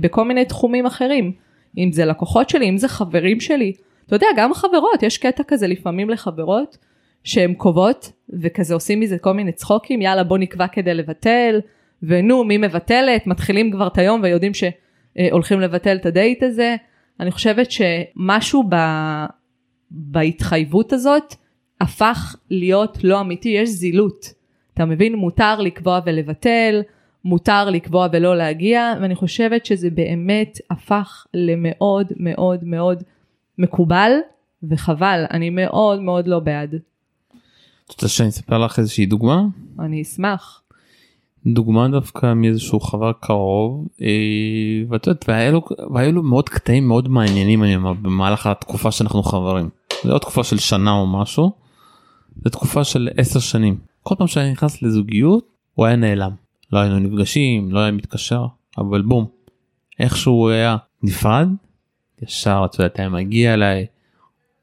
בכל 0.00 0.24
מיני 0.24 0.44
תחומים 0.44 0.86
אחרים. 0.86 1.32
אם 1.78 1.92
זה 1.92 2.04
לקוחות 2.04 2.48
שלי, 2.48 2.68
אם 2.68 2.78
זה 2.78 2.88
חברים 2.88 3.40
שלי. 3.40 3.72
אתה 4.10 4.16
יודע, 4.16 4.26
גם 4.36 4.54
חברות, 4.54 5.02
יש 5.02 5.18
קטע 5.18 5.42
כזה 5.48 5.66
לפעמים 5.66 6.10
לחברות, 6.10 6.78
שהן 7.24 7.54
קובעות, 7.54 8.12
וכזה 8.42 8.74
עושים 8.74 9.00
מזה 9.00 9.18
כל 9.18 9.32
מיני 9.32 9.52
צחוקים, 9.52 10.02
יאללה 10.02 10.24
בוא 10.24 10.38
נקבע 10.38 10.66
כדי 10.66 10.94
לבטל, 10.94 11.60
ונו, 12.02 12.44
מי 12.44 12.58
מבטלת, 12.58 13.26
מתחילים 13.26 13.70
כבר 13.70 13.86
את 13.86 13.98
היום 13.98 14.20
ויודעים 14.22 14.52
שהולכים 14.54 15.60
לבטל 15.60 15.96
את 15.96 16.06
הדייט 16.06 16.42
הזה. 16.42 16.76
אני 17.20 17.30
חושבת 17.30 17.68
שמשהו 17.70 18.64
ב... 18.68 18.76
בהתחייבות 19.90 20.92
הזאת 20.92 21.34
הפך 21.80 22.36
להיות 22.50 22.98
לא 23.04 23.20
אמיתי, 23.20 23.48
יש 23.48 23.68
זילות. 23.68 24.26
אתה 24.74 24.84
מבין? 24.84 25.14
מותר 25.14 25.60
לקבוע 25.60 26.00
ולבטל, 26.06 26.82
מותר 27.24 27.70
לקבוע 27.70 28.08
ולא 28.12 28.36
להגיע, 28.36 28.94
ואני 29.00 29.14
חושבת 29.14 29.66
שזה 29.66 29.90
באמת 29.90 30.58
הפך 30.70 31.26
למאוד 31.34 32.12
מאוד 32.16 32.64
מאוד 32.64 33.02
מקובל, 33.60 34.12
וחבל, 34.62 35.24
אני 35.30 35.50
מאוד 35.50 36.00
מאוד 36.00 36.26
לא 36.26 36.40
בעד. 36.40 36.74
את 37.86 37.90
רוצה 37.90 38.08
שאני 38.08 38.28
אספר 38.28 38.58
לך 38.58 38.78
איזושהי 38.78 39.06
דוגמה? 39.06 39.42
אני 39.78 40.02
אשמח. 40.02 40.62
דוגמה 41.46 41.88
דווקא 41.88 42.34
מאיזשהו 42.34 42.80
חבר 42.80 43.12
קרוב 43.12 43.88
אה, 44.02 44.06
ואת 44.88 45.06
יודעת 45.06 45.24
והיו 45.28 45.52
לו, 45.52 45.62
והיו 45.94 46.12
לו 46.12 46.22
מאוד 46.22 46.48
קטעים 46.48 46.88
מאוד 46.88 47.08
מעניינים 47.08 47.64
אני 47.64 47.76
אומר 47.76 47.92
במהלך 47.92 48.46
התקופה 48.46 48.90
שאנחנו 48.90 49.22
חברים. 49.22 49.68
זה 50.04 50.08
לא 50.08 50.18
תקופה 50.18 50.44
של 50.44 50.58
שנה 50.58 50.92
או 50.92 51.06
משהו. 51.06 51.52
זה 52.44 52.50
תקופה 52.50 52.84
של 52.84 53.08
עשר 53.16 53.40
שנים. 53.40 53.76
כל 54.02 54.14
פעם 54.18 54.26
שאני 54.26 54.52
נכנס 54.52 54.82
לזוגיות 54.82 55.44
הוא 55.74 55.86
היה 55.86 55.96
נעלם. 55.96 56.30
לא 56.72 56.78
היינו 56.78 56.98
נפגשים 56.98 57.70
לא 57.70 57.78
היה 57.78 57.90
מתקשר 57.90 58.46
אבל 58.78 59.02
בום. 59.02 59.26
איכשהו 60.00 60.32
הוא 60.32 60.50
היה 60.50 60.76
נפרד 61.02 61.48
ישר 62.22 62.62
את 62.64 62.74
יודעת 62.78 62.98
היה 62.98 63.08
מגיע 63.08 63.54
אליי. 63.54 63.86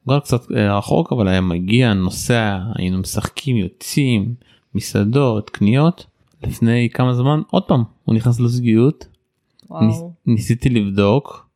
גר 0.09 0.19
קצת 0.19 0.51
אה, 0.51 0.77
רחוק 0.77 1.13
אבל 1.13 1.27
היה 1.27 1.41
מגיע 1.41 1.93
נוסע 1.93 2.59
היינו 2.75 2.97
משחקים 2.97 3.57
יוצאים 3.57 4.33
מסעדות 4.75 5.49
קניות. 5.49 6.05
לפני 6.43 6.89
כמה 6.93 7.13
זמן 7.13 7.41
עוד 7.51 7.63
פעם 7.63 7.83
הוא 8.05 8.15
נכנס 8.15 8.39
לזוגיות. 8.39 9.07
ניס, 9.81 10.01
ניסיתי 10.25 10.69
לבדוק 10.69 11.47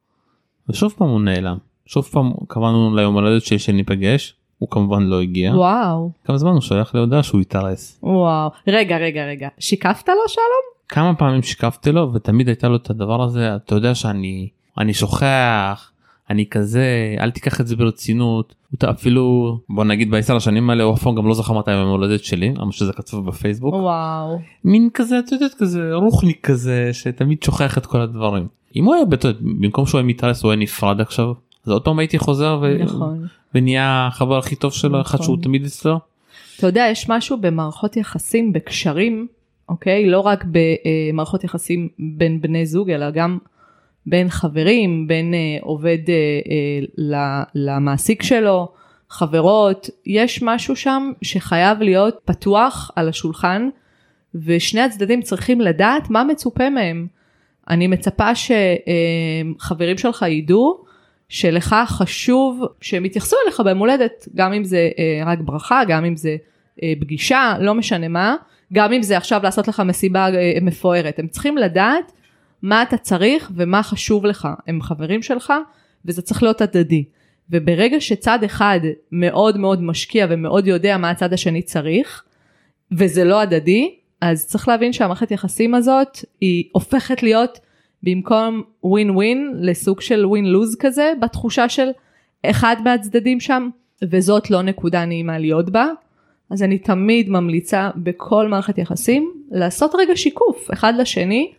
ושוב 0.70 0.94
פעם 0.98 1.08
הוא 1.08 1.22
נעלם 1.22 1.58
שוב 1.86 2.06
פעם 2.06 2.32
קבענו 2.48 2.96
ליום 2.96 3.14
הולדת 3.14 3.42
שלי 3.42 3.60
שניפגש 3.60 4.36
הוא 4.58 4.70
כמובן 4.70 5.04
לא 5.04 5.22
הגיע 5.22 5.56
וואו. 5.56 6.12
כמה 6.26 6.38
זמן 6.38 6.52
הוא 6.52 6.62
שולח 6.62 6.94
לי 6.96 7.00
הודעה 7.00 7.24
שהוא 7.24 7.42
התארס 7.42 8.00
וואו. 8.04 8.50
רגע, 8.68 8.98
רגע, 8.98 9.26
רגע. 9.26 9.48
שיקפת 9.60 10.08
לו 10.08 10.28
שלום? 10.28 10.64
כמה 10.90 11.16
פעמים 11.16 11.42
שיקפתי 11.42 11.92
לו 11.92 12.14
ותמיד 12.14 12.48
הייתה 12.48 12.68
לו 12.68 12.76
את 12.76 12.90
הדבר 12.90 13.24
הזה 13.24 13.56
אתה 13.56 13.76
יודע 13.76 13.96
שאני 13.96 14.50
אני 14.78 14.94
שוכח 14.94 15.92
אני 16.30 16.46
כזה 16.46 17.16
אל 17.20 17.32
תיקח 17.32 17.62
את 17.62 17.68
זה 17.68 17.76
ברצינות 17.76 18.56
הוא 18.82 18.90
אפילו 18.90 19.58
בוא 19.70 19.84
נגיד 19.84 20.12
בעשר 20.12 20.36
השנים 20.36 20.70
האלה 20.70 20.84
הוא 20.84 20.94
אף 20.94 21.04
פעם 21.04 21.16
גם 21.16 21.28
לא 21.28 21.34
זוכר 21.34 21.54
מתי 21.54 21.72
היום 21.72 21.88
ההולדת 21.88 22.24
שלי 22.24 22.54
למרות 22.56 22.74
שזה 22.74 22.94
כתוב 22.94 23.28
בפייסבוק 23.28 23.74
וואו. 23.74 24.40
מין 24.66 24.90
כזה 24.94 25.20
את 25.20 25.32
יודעת 25.32 25.54
כזה 25.54 25.94
רוחניק 25.94 26.48
כזה 26.48 26.90
שתמיד 26.94 27.44
שוכח 27.44 27.78
את 27.78 27.86
כל 27.86 28.02
הדברים 28.02 28.48
אם 28.76 28.86
הוא 28.86 28.94
היה 28.94 29.02
יודעת, 29.02 29.42
במקום 29.42 29.86
שהוא 29.86 30.00
היה 30.00 30.08
מתארס 30.08 30.44
הוא 30.44 30.52
היה 30.52 30.60
נפרד 30.60 31.02
עכשיו 31.02 31.34
אז 31.66 31.72
עוד 31.72 31.84
פעם 31.84 32.00
הייתי 32.00 32.20
חוזר 32.20 32.60
ו... 32.62 32.84
נכון. 32.84 33.28
ונהיה 33.56 34.08
החבר 34.08 34.38
הכי 34.38 34.56
טוב 34.56 34.74
שלו 34.74 35.02
אחד 35.02 35.16
נכון. 35.16 35.26
שהוא 35.26 35.38
תמיד 35.44 35.66
אצלו. 35.66 36.00
אתה 36.58 36.68
יודע, 36.68 36.88
יש 36.92 37.10
משהו 37.10 37.38
במערכות 37.42 37.98
יחסים, 37.98 38.54
בקשרים, 38.54 39.28
אוקיי? 39.70 40.10
לא 40.10 40.20
רק 40.20 40.46
במערכות 40.52 41.44
יחסים 41.44 41.90
בין 42.00 42.42
בני 42.42 42.66
זוג, 42.66 42.90
אלא 42.90 43.12
גם 43.12 43.38
בין 44.06 44.30
חברים, 44.30 45.08
בין 45.08 45.34
אה, 45.34 45.58
עובד 45.62 45.98
אה, 46.10 46.14
אה, 46.50 47.44
למעסיק 47.56 48.24
שלו, 48.24 48.68
חברות. 49.10 49.90
יש 50.06 50.44
משהו 50.44 50.76
שם 50.76 51.12
שחייב 51.22 51.82
להיות 51.82 52.20
פתוח 52.26 52.92
על 52.96 53.10
השולחן, 53.10 53.70
ושני 54.36 54.82
הצדדים 54.82 55.22
צריכים 55.22 55.62
לדעת 55.62 56.10
מה 56.10 56.24
מצופה 56.24 56.70
מהם. 56.70 57.08
אני 57.70 57.88
מצפה 57.88 58.32
שחברים 58.36 59.98
שלך 59.98 60.26
ידעו 60.30 60.84
שלך 61.30 61.76
חשוב 61.88 62.66
שהם 62.82 63.06
יתייחסו 63.06 63.36
אליך 63.46 63.60
ביום 63.60 63.78
הולדת, 63.78 64.28
גם 64.36 64.54
אם 64.54 64.64
זה 64.64 64.90
רק 65.26 65.40
ברכה, 65.40 65.82
גם 65.88 66.06
אם 66.06 66.16
זה 66.16 66.36
פגישה, 67.00 67.54
לא 67.60 67.74
משנה 67.74 68.08
מה, 68.08 68.36
גם 68.74 68.94
אם 68.94 69.04
זה 69.04 69.18
עכשיו 69.18 69.40
לעשות 69.44 69.68
לך 69.68 69.80
מסיבה 69.80 70.28
מפוארת, 70.62 71.20
הם 71.20 71.28
צריכים 71.28 71.58
לדעת 71.58 72.12
מה 72.62 72.84
אתה 72.84 72.98
צריך 72.98 73.52
ומה 73.56 73.84
חשוב 73.84 74.26
לך, 74.26 74.48
הם 74.68 74.82
חברים 74.82 75.22
שלך 75.22 75.54
וזה 76.06 76.22
צריך 76.22 76.44
להיות 76.44 76.62
הדדי. 76.62 77.04
וברגע 77.50 78.02
שצד 78.02 78.44
אחד 78.44 78.80
מאוד 79.12 79.58
מאוד 79.58 79.82
משקיע 79.82 80.28
ומאוד 80.30 80.68
יודע 80.68 80.98
מה 80.98 81.10
הצד 81.10 81.34
השני 81.34 81.62
צריך, 81.62 82.24
וזה 82.92 83.24
לא 83.24 83.42
הדדי, 83.42 83.96
אז 84.22 84.48
צריך 84.48 84.68
להבין 84.68 84.94
שהמערכת 84.94 85.32
יחסים 85.32 85.76
הזאת 85.76 86.18
היא 86.42 86.64
הופכת 86.72 87.24
להיות 87.24 87.60
במקום 88.04 88.64
ווין 88.84 89.10
ווין 89.10 89.54
לסוג 89.60 90.02
של 90.02 90.26
ווין 90.26 90.46
לוז 90.46 90.76
כזה 90.80 91.14
בתחושה 91.22 91.70
של 91.70 91.88
אחד 92.46 92.76
מהצדדים 92.84 93.40
שם 93.40 93.70
וזאת 94.04 94.52
לא 94.52 94.62
נקודה 94.62 95.06
נעימה 95.06 95.40
להיות 95.40 95.70
בה. 95.70 95.88
אז 96.50 96.64
אני 96.64 96.78
תמיד 96.78 97.30
ממליצה 97.30 97.90
בכל 97.96 98.48
מערכת 98.48 98.78
יחסים 98.78 99.32
לעשות 99.52 99.92
רגע 99.96 100.16
שיקוף 100.16 100.70
אחד 100.74 100.94
לשני 100.98 101.52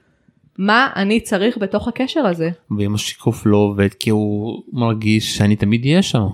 מה 0.59 0.89
אני 0.97 1.21
צריך 1.21 1.59
בתוך 1.59 1.89
הקשר 1.89 2.21
הזה. 2.21 2.51
ואם 2.79 2.95
השיקוף 2.95 3.47
לא 3.47 3.57
עובד 3.57 3.89
כי 3.89 4.11
הוא 4.11 4.63
מרגיש 4.73 5.37
שאני 5.37 5.57
תמיד 5.57 5.85
אהיה 5.85 6.03
שם. 6.03 6.27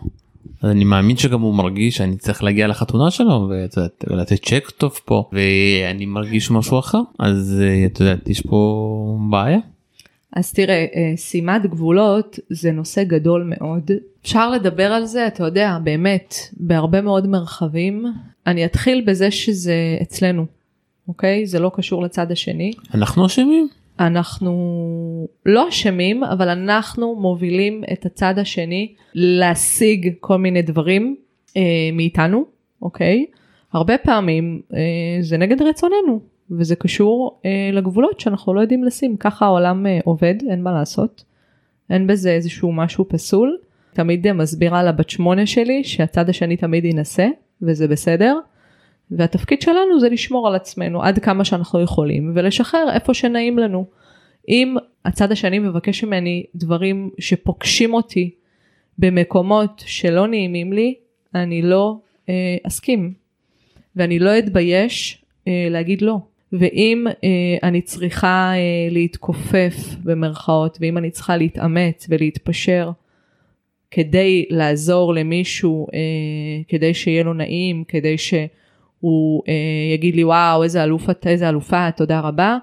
אז 0.62 0.70
אני 0.70 0.84
מאמין 0.84 1.16
שגם 1.16 1.40
הוא 1.40 1.54
מרגיש 1.54 1.96
שאני 1.96 2.16
צריך 2.16 2.42
להגיע 2.42 2.66
לחתונה 2.66 3.10
שלו 3.10 3.50
ולתת 4.06 4.44
צ'ק 4.44 4.70
טוב 4.78 5.00
פה 5.04 5.30
ואני 5.32 6.06
מרגיש 6.06 6.50
משהו 6.50 6.78
אחר 6.78 7.00
אז 7.18 7.62
אה, 7.64 7.86
את 7.86 8.00
יודעת 8.00 8.28
יש 8.28 8.40
פה 8.40 9.18
בעיה. 9.30 9.58
אז 10.32 10.52
תראה, 10.52 10.86
אה, 10.94 11.12
שימת 11.16 11.66
גבולות 11.66 12.38
זה 12.50 12.72
נושא 12.72 13.04
גדול 13.04 13.54
מאוד. 13.58 13.90
אפשר 14.22 14.50
לדבר 14.50 14.92
על 14.92 15.04
זה, 15.04 15.26
אתה 15.26 15.44
יודע, 15.44 15.78
באמת, 15.84 16.34
בהרבה 16.56 17.00
מאוד 17.00 17.26
מרחבים. 17.26 18.04
אני 18.46 18.64
אתחיל 18.64 19.04
בזה 19.06 19.30
שזה 19.30 19.98
אצלנו, 20.02 20.46
אוקיי? 21.08 21.46
זה 21.46 21.58
לא 21.58 21.70
קשור 21.74 22.02
לצד 22.02 22.32
השני. 22.32 22.72
אנחנו 22.94 23.26
אשמים? 23.26 23.68
אנחנו 24.00 25.28
לא 25.46 25.68
אשמים, 25.68 26.24
אבל 26.24 26.48
אנחנו 26.48 27.14
מובילים 27.14 27.84
את 27.92 28.06
הצד 28.06 28.38
השני 28.38 28.94
להשיג 29.14 30.12
כל 30.20 30.36
מיני 30.36 30.62
דברים 30.62 31.16
אה, 31.56 31.62
מאיתנו, 31.92 32.44
אוקיי? 32.82 33.26
הרבה 33.72 33.98
פעמים 33.98 34.60
אה, 34.74 34.78
זה 35.20 35.36
נגד 35.36 35.62
רצוננו, 35.62 36.20
וזה 36.50 36.76
קשור 36.76 37.40
אה, 37.44 37.70
לגבולות 37.72 38.20
שאנחנו 38.20 38.54
לא 38.54 38.60
יודעים 38.60 38.84
לשים, 38.84 39.16
ככה 39.16 39.46
העולם 39.46 39.86
אה, 39.86 39.98
עובד, 40.04 40.34
אין 40.50 40.62
מה 40.62 40.72
לעשות. 40.72 41.24
אין 41.90 42.06
בזה 42.06 42.30
איזשהו 42.30 42.72
משהו 42.72 43.08
פסול. 43.08 43.58
תמיד 43.92 44.32
מסבירה 44.32 44.82
לבת 44.82 45.10
שמונה 45.10 45.46
שלי 45.46 45.84
שהצד 45.84 46.28
השני 46.28 46.56
תמיד 46.56 46.84
ינסה, 46.84 47.28
וזה 47.62 47.88
בסדר. 47.88 48.38
והתפקיד 49.10 49.62
שלנו 49.62 50.00
זה 50.00 50.08
לשמור 50.08 50.48
על 50.48 50.54
עצמנו 50.54 51.02
עד 51.02 51.18
כמה 51.18 51.44
שאנחנו 51.44 51.80
יכולים 51.80 52.32
ולשחרר 52.34 52.88
איפה 52.94 53.14
שנעים 53.14 53.58
לנו. 53.58 53.86
אם 54.48 54.76
הצד 55.04 55.32
השני 55.32 55.58
מבקש 55.58 56.04
ממני 56.04 56.44
דברים 56.54 57.10
שפוגשים 57.18 57.94
אותי 57.94 58.30
במקומות 58.98 59.82
שלא 59.86 60.26
נעימים 60.26 60.72
לי, 60.72 60.94
אני 61.34 61.62
לא 61.62 61.98
אה, 62.28 62.56
אסכים. 62.62 63.12
ואני 63.96 64.18
לא 64.18 64.38
אתבייש 64.38 65.24
אה, 65.48 65.66
להגיד 65.70 66.02
לא. 66.02 66.18
ואם 66.52 67.06
אה, 67.24 67.68
אני 67.68 67.80
צריכה 67.82 68.52
אה, 68.54 68.88
להתכופף 68.90 69.76
במרכאות, 70.04 70.78
ואם 70.80 70.98
אני 70.98 71.10
צריכה 71.10 71.36
להתאמץ 71.36 72.06
ולהתפשר 72.08 72.90
כדי 73.90 74.46
לעזור 74.50 75.14
למישהו, 75.14 75.86
אה, 75.94 75.98
כדי 76.68 76.94
שיהיה 76.94 77.22
לו 77.22 77.34
נעים, 77.34 77.84
כדי 77.88 78.18
ש... 78.18 78.34
הוא 79.00 79.42
אה, 79.48 79.54
יגיד 79.94 80.14
לי 80.16 80.24
וואו 80.24 80.62
איזה 80.62 80.84
אלוף 80.84 81.10
את 81.10 81.26
איזה 81.26 81.48
אלופה 81.48 81.90
תודה 81.90 82.20
רבה. 82.20 82.56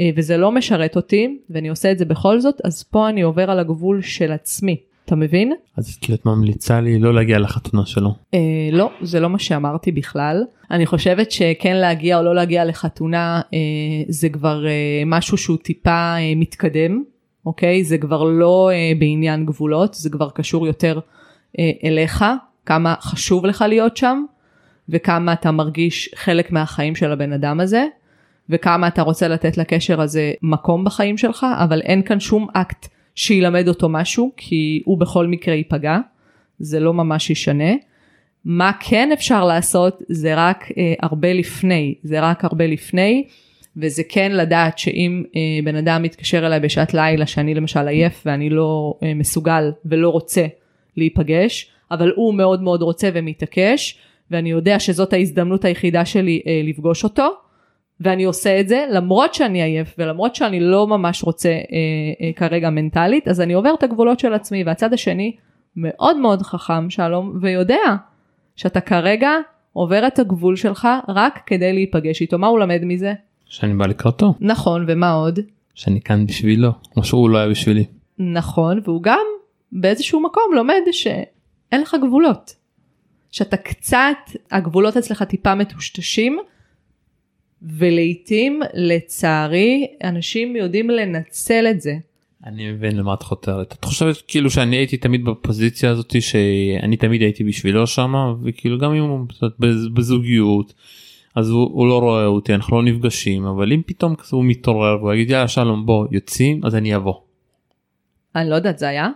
אה, 0.00 0.10
וזה 0.16 0.36
לא 0.36 0.52
משרת 0.52 0.96
אותי 0.96 1.38
ואני 1.50 1.68
עושה 1.68 1.92
את 1.92 1.98
זה 1.98 2.04
בכל 2.04 2.40
זאת 2.40 2.60
אז 2.64 2.82
פה 2.82 3.08
אני 3.08 3.22
עובר 3.22 3.50
על 3.50 3.58
הגבול 3.58 4.02
של 4.02 4.32
עצמי. 4.32 4.76
אתה 5.04 5.16
מבין? 5.16 5.52
אז 5.76 5.98
כאילו 6.00 6.18
את 6.18 6.26
ממליצה 6.26 6.80
לי 6.80 6.98
לא 6.98 7.14
להגיע 7.14 7.38
לחתונה 7.38 7.86
שלו. 7.86 8.14
אה, 8.34 8.38
לא 8.72 8.90
זה 9.02 9.20
לא 9.20 9.30
מה 9.30 9.38
שאמרתי 9.38 9.92
בכלל. 9.92 10.44
אני 10.70 10.86
חושבת 10.86 11.30
שכן 11.30 11.76
להגיע 11.76 12.18
או 12.18 12.22
לא 12.22 12.34
להגיע 12.34 12.64
לחתונה 12.64 13.40
אה, 13.54 13.58
זה 14.08 14.28
כבר 14.28 14.66
אה, 14.66 15.02
משהו 15.06 15.36
שהוא 15.36 15.56
טיפה 15.56 15.90
אה, 15.90 16.32
מתקדם 16.36 17.02
אוקיי? 17.46 17.84
זה 17.84 17.98
כבר 17.98 18.24
לא 18.24 18.70
אה, 18.72 18.92
בעניין 18.98 19.46
גבולות 19.46 19.94
זה 19.94 20.10
כבר 20.10 20.30
קשור 20.30 20.66
יותר 20.66 21.00
אה, 21.58 21.70
אליך 21.84 22.24
כמה 22.66 22.94
חשוב 23.00 23.46
לך 23.46 23.64
להיות 23.68 23.96
שם 23.96 24.24
וכמה 24.92 25.32
אתה 25.32 25.50
מרגיש 25.50 26.10
חלק 26.14 26.52
מהחיים 26.52 26.94
של 26.94 27.12
הבן 27.12 27.32
אדם 27.32 27.60
הזה, 27.60 27.86
וכמה 28.50 28.88
אתה 28.88 29.02
רוצה 29.02 29.28
לתת 29.28 29.58
לקשר 29.58 30.00
הזה 30.00 30.32
מקום 30.42 30.84
בחיים 30.84 31.18
שלך, 31.18 31.46
אבל 31.58 31.80
אין 31.80 32.02
כאן 32.02 32.20
שום 32.20 32.46
אקט 32.52 32.88
שילמד 33.14 33.68
אותו 33.68 33.88
משהו, 33.88 34.32
כי 34.36 34.82
הוא 34.84 34.98
בכל 34.98 35.26
מקרה 35.26 35.54
ייפגע, 35.54 35.98
זה 36.58 36.80
לא 36.80 36.94
ממש 36.94 37.30
ישנה. 37.30 37.72
מה 38.44 38.72
כן 38.80 39.10
אפשר 39.12 39.44
לעשות 39.44 40.02
זה 40.08 40.34
רק 40.36 40.68
אה, 40.78 40.94
הרבה 41.02 41.32
לפני, 41.32 41.94
זה 42.02 42.20
רק 42.20 42.44
הרבה 42.44 42.66
לפני, 42.66 43.24
וזה 43.76 44.02
כן 44.08 44.32
לדעת 44.32 44.78
שאם 44.78 45.24
אה, 45.36 45.40
בן 45.64 45.76
אדם 45.76 46.02
מתקשר 46.02 46.46
אליי 46.46 46.60
בשעת 46.60 46.94
לילה 46.94 47.26
שאני 47.26 47.54
למשל 47.54 47.88
עייף 47.88 48.22
ואני 48.26 48.50
לא 48.50 48.94
אה, 49.02 49.14
מסוגל 49.14 49.72
ולא 49.84 50.08
רוצה 50.08 50.46
להיפגש, 50.96 51.70
אבל 51.90 52.12
הוא 52.16 52.34
מאוד 52.34 52.62
מאוד 52.62 52.82
רוצה 52.82 53.10
ומתעקש, 53.14 53.98
ואני 54.32 54.50
יודע 54.50 54.78
שזאת 54.78 55.12
ההזדמנות 55.12 55.64
היחידה 55.64 56.04
שלי 56.04 56.42
אה, 56.46 56.60
לפגוש 56.64 57.04
אותו, 57.04 57.28
ואני 58.00 58.24
עושה 58.24 58.60
את 58.60 58.68
זה 58.68 58.84
למרות 58.90 59.34
שאני 59.34 59.62
עייף 59.62 59.94
ולמרות 59.98 60.34
שאני 60.34 60.60
לא 60.60 60.86
ממש 60.86 61.24
רוצה 61.24 61.48
אה, 61.48 61.56
אה, 62.20 62.32
כרגע 62.36 62.70
מנטלית, 62.70 63.28
אז 63.28 63.40
אני 63.40 63.52
עובר 63.52 63.74
את 63.74 63.82
הגבולות 63.82 64.20
של 64.20 64.34
עצמי, 64.34 64.64
והצד 64.64 64.92
השני 64.92 65.36
מאוד 65.76 66.16
מאוד 66.16 66.42
חכם 66.42 66.90
שלום 66.90 67.38
ויודע 67.42 67.96
שאתה 68.56 68.80
כרגע 68.80 69.30
עובר 69.72 70.06
את 70.06 70.18
הגבול 70.18 70.56
שלך 70.56 70.88
רק 71.08 71.40
כדי 71.46 71.72
להיפגש 71.72 72.20
איתו, 72.20 72.38
מה 72.38 72.46
הוא 72.46 72.58
למד 72.58 72.80
מזה? 72.84 73.14
שאני 73.46 73.74
בא 73.74 73.86
לקראתו. 73.86 74.34
נכון, 74.40 74.84
ומה 74.88 75.12
עוד? 75.12 75.38
שאני 75.74 76.00
כאן 76.00 76.26
בשבילו, 76.26 76.70
כמו 76.92 77.04
שהוא 77.04 77.30
לא 77.30 77.38
היה 77.38 77.48
בשבילי. 77.48 77.84
נכון, 78.18 78.80
והוא 78.84 79.02
גם 79.02 79.26
באיזשהו 79.72 80.20
מקום 80.20 80.42
לומד 80.54 80.80
שאין 80.92 81.80
לך 81.80 81.96
גבולות. 82.02 82.61
שאתה 83.32 83.56
קצת, 83.56 84.16
הגבולות 84.50 84.96
אצלך 84.96 85.22
טיפה 85.22 85.54
מטושטשים, 85.54 86.38
ולעיתים, 87.62 88.60
לצערי, 88.74 89.86
אנשים 90.04 90.56
יודעים 90.56 90.90
לנצל 90.90 91.66
את 91.70 91.80
זה. 91.80 91.94
אני 92.46 92.72
מבין 92.72 92.96
למה 92.96 93.14
את 93.14 93.22
חותרת. 93.22 93.72
את 93.72 93.84
חושבת 93.84 94.16
כאילו 94.28 94.50
שאני 94.50 94.76
הייתי 94.76 94.96
תמיד 94.96 95.24
בפוזיציה 95.24 95.90
הזאתי 95.90 96.20
שאני 96.20 96.96
תמיד 96.96 97.22
הייתי 97.22 97.44
בשבילו 97.44 97.86
שמה 97.86 98.34
וכאילו 98.42 98.78
גם 98.78 98.94
אם 98.94 99.02
הוא 99.02 99.26
בזוגיות 99.94 100.74
אז 101.34 101.50
הוא, 101.50 101.70
הוא 101.72 101.88
לא 101.88 101.98
רואה 101.98 102.26
אותי 102.26 102.54
אנחנו 102.54 102.76
לא 102.76 102.82
נפגשים 102.82 103.44
אבל 103.44 103.72
אם 103.72 103.82
פתאום 103.86 104.14
כזה 104.14 104.36
הוא 104.36 104.44
מתעורר 104.44 104.98
והוא 105.00 105.12
יגיד 105.12 105.30
יאללה 105.30 105.48
שלום 105.48 105.86
בוא 105.86 106.06
יוצאים 106.10 106.60
אז 106.64 106.74
אני 106.74 106.96
אבוא. 106.96 107.14
אני 108.36 108.50
לא 108.50 108.54
יודעת 108.54 108.78
זה 108.78 108.88
היה? 108.88 109.08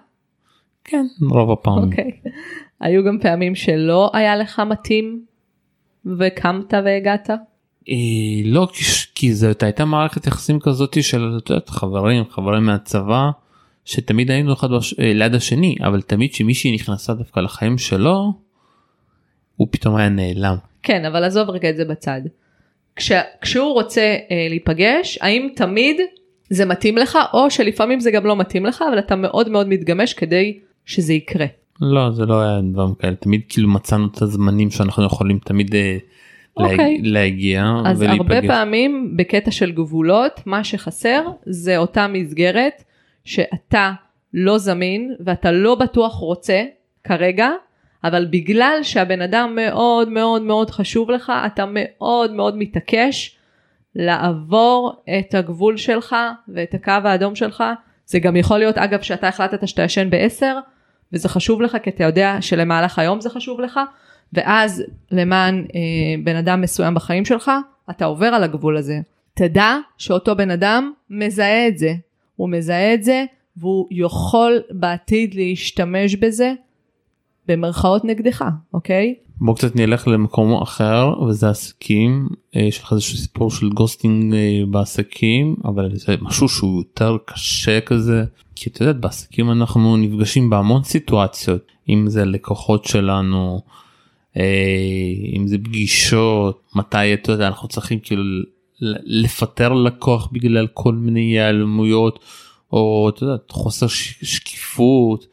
כן 0.84 1.06
רוב 1.30 1.50
הפעמים. 1.50 1.90
אוקיי. 1.90 2.10
Okay. 2.24 2.28
היו 2.80 3.04
גם 3.04 3.18
פעמים 3.22 3.54
שלא 3.54 4.10
היה 4.14 4.36
לך 4.36 4.62
מתאים 4.70 5.24
וקמת 6.18 6.74
והגעת? 6.84 7.30
אה, 7.88 7.94
לא 8.44 8.68
כי 9.14 9.34
זאת 9.34 9.62
הייתה 9.62 9.84
מערכת 9.84 10.26
יחסים 10.26 10.60
כזאת 10.60 11.02
של 11.02 11.38
חברים 11.66 12.24
חברים 12.30 12.64
מהצבא 12.64 13.30
שתמיד 13.84 14.30
היינו 14.30 14.52
אחד 14.52 14.70
בש... 14.70 14.94
אה, 15.00 15.12
ליד 15.12 15.34
השני 15.34 15.76
אבל 15.80 16.02
תמיד 16.02 16.34
שמישהי 16.34 16.74
נכנסה 16.74 17.14
דווקא 17.14 17.40
לחיים 17.40 17.78
שלו 17.78 18.32
הוא 19.56 19.68
פתאום 19.70 19.96
היה 19.96 20.08
נעלם. 20.08 20.56
כן 20.82 21.04
אבל 21.04 21.24
עזוב 21.24 21.50
רגע 21.50 21.70
את 21.70 21.76
זה 21.76 21.84
בצד. 21.84 22.20
כש... 22.96 23.12
כשהוא 23.40 23.72
רוצה 23.72 24.16
אה, 24.30 24.46
להיפגש 24.48 25.18
האם 25.20 25.48
תמיד 25.56 25.96
זה 26.50 26.64
מתאים 26.64 26.96
לך 26.96 27.18
או 27.32 27.50
שלפעמים 27.50 28.00
זה 28.00 28.10
גם 28.10 28.26
לא 28.26 28.36
מתאים 28.36 28.66
לך 28.66 28.84
אבל 28.88 28.98
אתה 28.98 29.16
מאוד 29.16 29.48
מאוד 29.48 29.68
מתגמש 29.68 30.14
כדי 30.14 30.58
שזה 30.84 31.12
יקרה. 31.12 31.46
לא 31.80 32.10
זה 32.10 32.26
לא 32.26 32.40
היה 32.40 32.60
דברים 32.72 32.94
כאלה 32.94 33.14
תמיד 33.14 33.40
כאילו 33.48 33.68
מצאנו 33.68 34.06
את 34.06 34.22
הזמנים 34.22 34.70
שאנחנו 34.70 35.04
יכולים 35.04 35.38
תמיד 35.38 35.70
uh, 35.70 35.74
okay. 35.74 36.62
אוקיי. 36.62 37.00
להגיע 37.02 37.74
אז 37.84 38.02
ולהיפגש. 38.02 38.30
הרבה 38.30 38.48
פעמים 38.48 39.16
בקטע 39.16 39.50
של 39.50 39.72
גבולות 39.72 40.40
מה 40.46 40.64
שחסר 40.64 41.22
זה 41.46 41.78
אותה 41.78 42.06
מסגרת 42.06 42.84
שאתה 43.24 43.92
לא 44.34 44.58
זמין 44.58 45.14
ואתה 45.20 45.52
לא 45.52 45.74
בטוח 45.74 46.14
רוצה 46.14 46.64
כרגע 47.04 47.50
אבל 48.04 48.26
בגלל 48.30 48.78
שהבן 48.82 49.22
אדם 49.22 49.52
מאוד 49.56 50.08
מאוד 50.08 50.42
מאוד 50.42 50.70
חשוב 50.70 51.10
לך 51.10 51.32
אתה 51.46 51.64
מאוד 51.68 52.32
מאוד 52.32 52.56
מתעקש 52.56 53.36
לעבור 53.94 55.02
את 55.18 55.34
הגבול 55.34 55.76
שלך 55.76 56.16
ואת 56.48 56.74
הקו 56.74 56.92
האדום 57.04 57.34
שלך 57.34 57.64
זה 58.06 58.18
גם 58.18 58.36
יכול 58.36 58.58
להיות 58.58 58.78
אגב 58.78 59.00
שאתה 59.00 59.28
החלטת 59.28 59.68
שאתה 59.68 59.82
ישן 59.82 60.10
בעשר 60.10 60.58
וזה 61.12 61.28
חשוב 61.28 61.62
לך 61.62 61.76
כי 61.82 61.90
אתה 61.90 62.04
יודע 62.04 62.38
שלמהלך 62.40 62.98
היום 62.98 63.20
זה 63.20 63.30
חשוב 63.30 63.60
לך 63.60 63.80
ואז 64.32 64.82
למען 65.10 65.66
אה, 65.74 65.80
בן 66.24 66.36
אדם 66.36 66.60
מסוים 66.60 66.94
בחיים 66.94 67.24
שלך 67.24 67.50
אתה 67.90 68.04
עובר 68.04 68.26
על 68.26 68.44
הגבול 68.44 68.76
הזה. 68.76 69.00
תדע 69.34 69.76
שאותו 69.98 70.36
בן 70.36 70.50
אדם 70.50 70.92
מזהה 71.10 71.68
את 71.68 71.78
זה, 71.78 71.94
הוא 72.36 72.50
מזהה 72.50 72.94
את 72.94 73.04
זה 73.04 73.24
והוא 73.56 73.88
יכול 73.90 74.62
בעתיד 74.70 75.34
להשתמש 75.34 76.14
בזה 76.14 76.52
במרכאות 77.48 78.04
נגדך, 78.04 78.44
אוקיי? 78.74 79.14
בוא 79.40 79.54
קצת 79.54 79.76
נלך 79.76 80.08
למקום 80.08 80.62
אחר 80.62 81.22
וזה 81.22 81.50
עסקים 81.50 82.28
אה, 82.56 82.62
יש 82.62 82.82
לך 82.82 82.92
איזשהו 82.92 83.18
סיפור 83.18 83.50
של 83.50 83.68
ghosting 83.68 84.34
אה, 84.34 84.60
בעסקים 84.70 85.56
אבל 85.64 85.90
זה 85.94 86.14
משהו 86.20 86.48
שהוא 86.48 86.78
יותר 86.78 87.16
קשה 87.24 87.80
כזה 87.80 88.24
כי 88.56 88.70
אתה 88.70 88.82
יודע 88.82 88.92
בעסקים 88.92 89.50
אנחנו 89.50 89.96
נפגשים 89.96 90.50
בהמון 90.50 90.82
סיטואציות 90.82 91.62
אם 91.88 92.04
זה 92.08 92.24
לקוחות 92.24 92.84
שלנו 92.84 93.62
אה, 94.36 95.12
אם 95.36 95.46
זה 95.46 95.58
פגישות 95.58 96.62
מתי 96.74 97.14
אתה 97.14 97.32
יודע 97.32 97.46
אנחנו 97.46 97.68
צריכים 97.68 97.98
כאילו 98.00 98.22
לפטר 99.04 99.72
לקוח 99.72 100.28
בגלל 100.32 100.66
כל 100.66 100.94
מיני 100.94 101.20
היעלמויות 101.20 102.18
או 102.72 103.10
אתה 103.14 103.24
יודע 103.24 103.36
חוסר 103.50 103.86
שקיפות. 104.22 105.26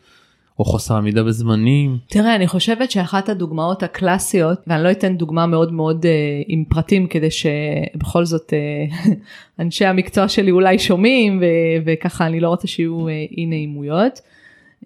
או 0.59 0.65
חוסר 0.65 0.95
עמידה 0.95 1.23
בזמנים. 1.23 1.97
תראה, 2.07 2.35
אני 2.35 2.47
חושבת 2.47 2.91
שאחת 2.91 3.29
הדוגמאות 3.29 3.83
הקלאסיות, 3.83 4.59
ואני 4.67 4.83
לא 4.83 4.91
אתן 4.91 5.17
דוגמה 5.17 5.45
מאוד 5.45 5.73
מאוד 5.73 6.05
אה, 6.05 6.11
עם 6.47 6.63
פרטים 6.69 7.07
כדי 7.07 7.31
שבכל 7.31 8.25
זאת 8.25 8.53
אה, 8.53 9.13
אנשי 9.59 9.85
המקצוע 9.85 10.27
שלי 10.27 10.51
אולי 10.51 10.79
שומעים 10.79 11.37
ו- 11.41 11.83
וככה 11.85 12.25
אני 12.25 12.39
לא 12.39 12.47
רוצה 12.47 12.67
שיהיו 12.67 13.07
אה, 13.07 13.25
אי 13.37 13.45
נעימויות. 13.45 14.19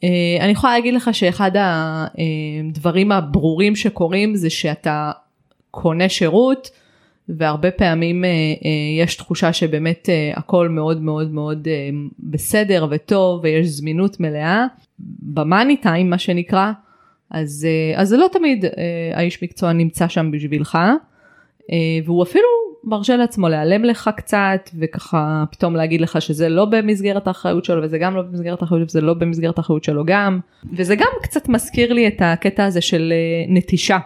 אה, 0.03 0.38
אני 0.39 0.51
יכולה 0.51 0.73
להגיד 0.73 0.93
לך 0.93 1.10
שאחד 1.13 1.51
הדברים 1.56 3.12
אה, 3.12 3.17
הברורים 3.17 3.75
שקורים 3.75 4.36
זה 4.36 4.49
שאתה 4.49 5.12
קונה 5.71 6.10
שירות 6.10 6.69
והרבה 7.30 7.72
פעמים 7.72 8.26
אה, 8.26 8.30
אה, 8.30 9.04
יש 9.04 9.16
תחושה 9.16 9.54
שבאמת 9.54 10.10
אה, 10.10 10.32
הכל 10.36 10.70
מאוד 10.70 11.02
מאוד 11.02 11.32
מאוד 11.32 11.68
אה, 11.68 11.90
בסדר 12.20 12.88
וטוב 12.90 13.40
ויש 13.44 13.68
זמינות 13.68 14.20
מלאה. 14.20 14.66
במאני 15.20 15.78
טיים 15.78 16.10
מה 16.10 16.18
שנקרא, 16.18 16.72
אז, 17.32 17.68
אה, 17.70 18.02
אז 18.02 18.13
לא 18.13 18.28
תמיד 18.32 18.66
אה, 18.66 18.72
האיש 19.13 19.44
מקצוע 19.44 19.74
נמצא 19.74 20.08
שם 20.08 20.32
בשבילך, 20.32 20.78
אה, 21.72 21.78
והוא 22.06 22.24
אפילו 22.24 22.46
מרשה 22.84 23.18
לעצמו 23.18 23.50
להיעלם 23.50 23.84
לך 23.84 24.10
קצת 24.18 24.70
וככה 24.80 25.44
פתאום 25.52 25.76
להגיד 25.76 26.02
לך 26.02 26.22
שזה 26.22 26.50
לא 26.50 26.66
במסגרת 26.66 27.28
האחריות 27.28 27.66
שלו 27.66 27.84
וזה 27.84 27.98
גם 27.98 28.16
לא 28.16 28.22
במסגרת 28.22 28.62
האחריות 28.62 28.90
וזה 28.90 29.02
לא 29.02 29.13
במסגרת 29.13 29.58
האחריות 29.58 29.84
שלו 29.84 30.06
גם. 30.06 30.40
וזה 30.74 30.96
גם 30.96 31.08
קצת 31.22 31.50
מזכיר 31.50 31.94
לי 31.94 32.08
את 32.08 32.22
הקטע 32.22 32.66
הזה 32.66 32.82
של 32.82 33.13
נטישה 33.48 33.98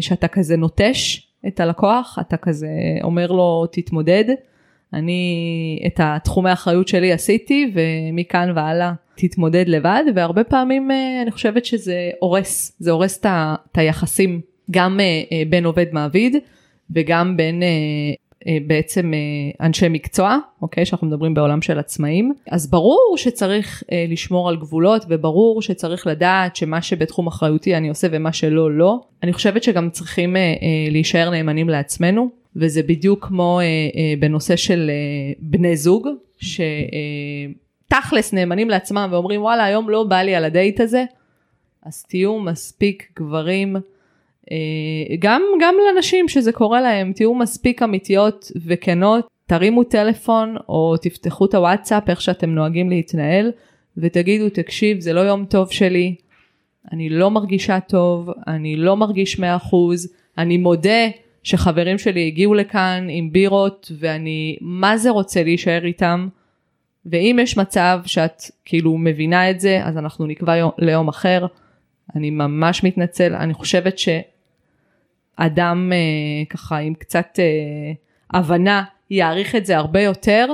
שאתה 0.00 0.28
כזה 0.28 0.56
נוטש 0.56 1.25
את 1.46 1.60
הלקוח 1.60 2.18
אתה 2.20 2.36
כזה 2.36 2.68
אומר 3.02 3.32
לו 3.32 3.66
תתמודד 3.72 4.24
אני 4.92 5.82
את 5.86 6.00
התחומי 6.02 6.50
האחריות 6.50 6.88
שלי 6.88 7.12
עשיתי 7.12 7.72
ומכאן 7.74 8.52
והלאה 8.54 8.92
תתמודד 9.14 9.64
לבד 9.68 10.02
והרבה 10.14 10.44
פעמים 10.44 10.90
אה, 10.90 11.22
אני 11.22 11.30
חושבת 11.30 11.64
שזה 11.64 12.10
הורס, 12.20 12.76
זה 12.78 12.90
הורס 12.90 13.20
את 13.20 13.78
היחסים 13.78 14.40
גם 14.70 15.00
אה, 15.00 15.22
אה, 15.32 15.42
בין 15.48 15.64
עובד 15.64 15.86
מעביד 15.92 16.36
וגם 16.90 17.36
בין 17.36 17.62
בעצם 18.66 19.12
אנשי 19.60 19.88
מקצוע, 19.88 20.38
אוקיי, 20.62 20.84
שאנחנו 20.84 21.06
מדברים 21.06 21.34
בעולם 21.34 21.62
של 21.62 21.78
עצמאים, 21.78 22.34
אז 22.50 22.70
ברור 22.70 23.14
שצריך 23.16 23.82
לשמור 24.08 24.48
על 24.48 24.56
גבולות 24.56 25.04
וברור 25.08 25.62
שצריך 25.62 26.06
לדעת 26.06 26.56
שמה 26.56 26.82
שבתחום 26.82 27.26
אחריותי 27.26 27.76
אני 27.76 27.88
עושה 27.88 28.08
ומה 28.10 28.32
שלא 28.32 28.72
לא. 28.72 29.00
אני 29.22 29.32
חושבת 29.32 29.62
שגם 29.62 29.90
צריכים 29.90 30.36
להישאר 30.90 31.30
נאמנים 31.30 31.68
לעצמנו 31.68 32.28
וזה 32.56 32.82
בדיוק 32.82 33.26
כמו 33.26 33.60
בנושא 34.18 34.56
של 34.56 34.90
בני 35.38 35.76
זוג, 35.76 36.08
ש... 36.38 36.60
תכלס 37.88 38.32
נאמנים 38.32 38.70
לעצמם 38.70 39.08
ואומרים 39.12 39.42
וואלה 39.42 39.64
היום 39.64 39.90
לא 39.90 40.04
בא 40.04 40.16
לי 40.16 40.34
על 40.34 40.44
הדייט 40.44 40.80
הזה, 40.80 41.04
אז 41.82 42.02
תהיו 42.02 42.38
מספיק 42.38 43.12
גברים, 43.18 43.76
אה, 43.76 43.80
גם, 45.18 45.42
גם 45.60 45.74
לנשים 45.88 46.28
שזה 46.28 46.52
קורה 46.52 46.80
להם, 46.80 47.12
תהיו 47.12 47.34
מספיק 47.34 47.82
אמיתיות 47.82 48.52
וכנות, 48.66 49.28
תרימו 49.46 49.84
טלפון 49.84 50.56
או 50.68 50.96
תפתחו 51.02 51.46
את 51.46 51.54
הוואטסאפ 51.54 52.10
איך 52.10 52.20
שאתם 52.20 52.50
נוהגים 52.50 52.90
להתנהל 52.90 53.52
ותגידו 53.96 54.48
תקשיב 54.48 55.00
זה 55.00 55.12
לא 55.12 55.20
יום 55.20 55.44
טוב 55.44 55.72
שלי, 55.72 56.14
אני 56.92 57.08
לא 57.08 57.30
מרגישה 57.30 57.80
טוב, 57.80 58.30
אני 58.46 58.76
לא 58.76 58.96
מרגיש 58.96 59.40
100%, 59.40 59.42
אני 60.38 60.56
מודה 60.56 61.08
שחברים 61.42 61.98
שלי 61.98 62.26
הגיעו 62.26 62.54
לכאן 62.54 63.06
עם 63.10 63.32
בירות 63.32 63.92
ואני 63.98 64.56
מה 64.60 64.96
זה 64.96 65.10
רוצה 65.10 65.42
להישאר 65.42 65.84
איתם. 65.84 66.28
ואם 67.06 67.38
יש 67.42 67.58
מצב 67.58 68.00
שאת 68.06 68.42
כאילו 68.64 68.98
מבינה 68.98 69.50
את 69.50 69.60
זה, 69.60 69.80
אז 69.84 69.98
אנחנו 69.98 70.26
נקבע 70.26 70.56
יום, 70.56 70.70
ליום 70.78 71.08
אחר. 71.08 71.46
אני 72.16 72.30
ממש 72.30 72.84
מתנצל, 72.84 73.34
אני 73.34 73.54
חושבת 73.54 73.98
שאדם 73.98 74.35
אה, 75.40 76.44
ככה 76.50 76.78
עם 76.78 76.94
קצת 76.94 77.26
אה, 77.38 77.92
הבנה 78.40 78.84
יעריך 79.10 79.54
את 79.54 79.66
זה 79.66 79.76
הרבה 79.76 80.00
יותר 80.00 80.46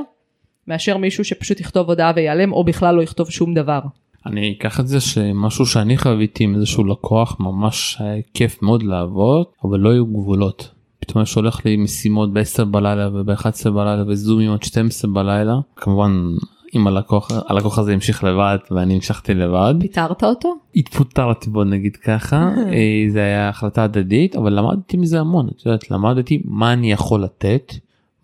מאשר 0.68 0.96
מישהו 0.96 1.24
שפשוט 1.24 1.60
יכתוב 1.60 1.88
הודעה 1.88 2.12
ויעלם 2.16 2.52
או 2.52 2.64
בכלל 2.64 2.94
לא 2.94 3.02
יכתוב 3.02 3.30
שום 3.30 3.54
דבר. 3.54 3.80
אני 4.26 4.54
אקח 4.58 4.80
את 4.80 4.86
זה 4.86 5.00
שמשהו 5.00 5.66
שאני 5.66 5.98
חוויתי 5.98 6.44
עם 6.44 6.54
איזשהו 6.54 6.84
לקוח 6.84 7.36
ממש 7.40 7.98
כיף 8.34 8.62
מאוד 8.62 8.82
לעבוד 8.82 9.46
אבל 9.64 9.78
לא 9.78 9.90
היו 9.90 10.06
גבולות. 10.06 10.70
פתאום 11.00 11.22
יש 11.22 11.34
הולך 11.34 11.64
לי 11.64 11.76
משימות 11.76 12.32
ב-10 12.32 12.64
בלילה 12.64 13.08
וב-11 13.12 13.70
בלילה 13.70 14.04
וזומים 14.06 14.52
עד 14.52 14.62
12 14.62 15.10
בלילה 15.10 15.54
כמובן 15.76 16.12
אם 16.74 16.86
הלקוח 16.86 17.30
הלקוח 17.48 17.78
הזה 17.78 17.92
המשיך 17.92 18.24
לבד 18.24 18.58
ואני 18.70 18.94
המשכתי 18.94 19.34
לבד. 19.34 19.74
פיטרת 19.80 20.24
אותו? 20.24 20.54
התפוטרתי 20.76 21.50
בוא 21.50 21.64
נגיד 21.64 21.96
ככה 21.96 22.50
אה, 22.72 23.04
זה 23.12 23.20
היה 23.20 23.48
החלטה 23.48 23.84
הדדית 23.84 24.36
אבל 24.36 24.52
למדתי 24.52 24.96
מזה 24.96 25.20
המון 25.20 25.48
את 25.48 25.66
יודעת 25.66 25.90
למדתי 25.90 26.42
מה 26.44 26.72
אני 26.72 26.92
יכול 26.92 27.22
לתת 27.22 27.74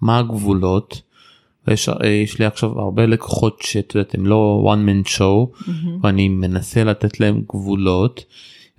מה 0.00 0.18
הגבולות. 0.18 1.02
יש, 1.68 1.88
אה, 1.88 2.06
יש 2.06 2.38
לי 2.38 2.44
עכשיו 2.44 2.80
הרבה 2.80 3.06
לקוחות 3.06 3.58
שאת 3.62 3.94
יודעת 3.94 4.14
הם 4.14 4.26
לא 4.26 4.72
one 4.74 4.88
man 4.88 5.08
show. 5.08 5.68
ואני 6.02 6.28
מנסה 6.28 6.84
לתת 6.84 7.20
להם 7.20 7.42
גבולות. 7.48 8.24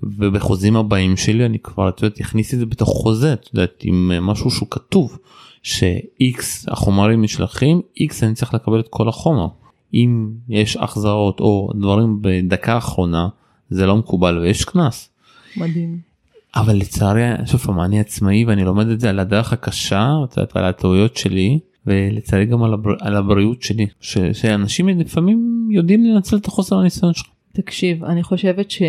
ובחוזים 0.03 0.75
הבאים 0.75 1.17
שלי 1.17 1.45
אני 1.45 1.59
כבר 1.59 1.89
את 1.89 2.01
יודעת 2.01 2.21
אכניס 2.21 2.53
את 2.53 2.59
זה 2.59 2.65
בתוך 2.65 2.89
חוזה 2.89 3.33
את 3.33 3.49
יודעת 3.53 3.73
עם 3.83 4.11
אה, 4.13 4.19
משהו 4.19 4.51
שהוא 4.51 4.67
כתוב 4.71 5.17
ש-x 5.63 6.43
החומרים 6.67 7.21
נשלחים 7.21 7.81
x 7.99 8.13
אני 8.23 8.33
צריך 8.33 8.53
לקבל 8.53 8.79
את 8.79 8.87
כל 8.89 9.09
החומר 9.09 9.47
אם 9.93 10.29
יש 10.49 10.77
החזרות 10.77 11.39
או 11.39 11.71
דברים 11.75 12.17
בדקה 12.21 12.73
האחרונה 12.73 13.27
זה 13.69 13.85
לא 13.85 13.97
מקובל 13.97 14.37
ויש 14.37 14.63
קנס. 14.65 15.09
מדהים. 15.57 16.09
אבל 16.55 16.75
לצערי 16.75 17.21
שוב 17.45 17.59
פעם 17.59 17.79
אני 17.79 17.99
עצמאי 17.99 18.45
ואני 18.45 18.63
לומד 18.63 18.87
את 18.87 18.99
זה 18.99 19.09
על 19.09 19.19
הדרך 19.19 19.53
הקשה 19.53 20.09
על 20.53 20.65
הטעויות 20.65 21.17
שלי 21.17 21.59
ולצערי 21.85 22.45
גם 22.45 22.63
על, 22.63 22.73
הבר... 22.73 22.93
על 22.99 23.15
הבריאות 23.15 23.61
שלי 23.61 23.87
ש... 24.01 24.17
שאנשים 24.33 24.89
לפעמים 24.89 25.67
יודעים 25.71 26.05
לנצל 26.05 26.37
את 26.37 26.45
החוסר 26.45 26.75
הניסיון 26.75 27.13
שלך. 27.13 27.27
תקשיב 27.53 28.03
אני 28.03 28.23
חושבת 28.23 28.71
ש... 28.71 28.81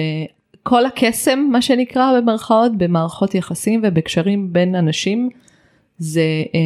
כל 0.62 0.86
הקסם 0.86 1.48
מה 1.52 1.62
שנקרא 1.62 2.20
במרכאות 2.20 2.72
במערכות 2.78 3.34
יחסים 3.34 3.82
ובקשרים 3.84 4.52
בין 4.52 4.74
אנשים 4.74 5.30
זה 6.00 6.20
אה, 6.54 6.60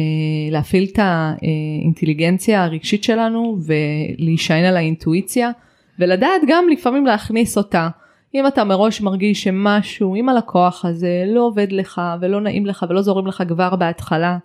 להפעיל 0.51 0.87
את 0.93 0.99
האינטליגנציה 1.01 2.63
הרגשית 2.63 3.03
שלנו 3.03 3.57
ולהישען 3.65 4.63
על 4.63 4.77
האינטואיציה 4.77 5.51
ולדעת 5.99 6.41
גם 6.47 6.65
לפעמים 6.71 7.05
להכניס 7.05 7.57
אותה. 7.57 7.89
אם 8.35 8.47
אתה 8.47 8.63
מראש 8.63 9.01
מרגיש 9.01 9.43
שמשהו 9.43 10.15
עם 10.15 10.29
הלקוח 10.29 10.85
הזה 10.85 11.23
לא 11.27 11.41
עובד 11.41 11.71
לך 11.71 12.01
ולא 12.21 12.41
נעים 12.41 12.65
לך 12.65 12.85
ולא 12.89 13.01
זורם 13.01 13.27
לך 13.27 13.43
כבר 13.47 13.75
בהתחלה 13.75 14.37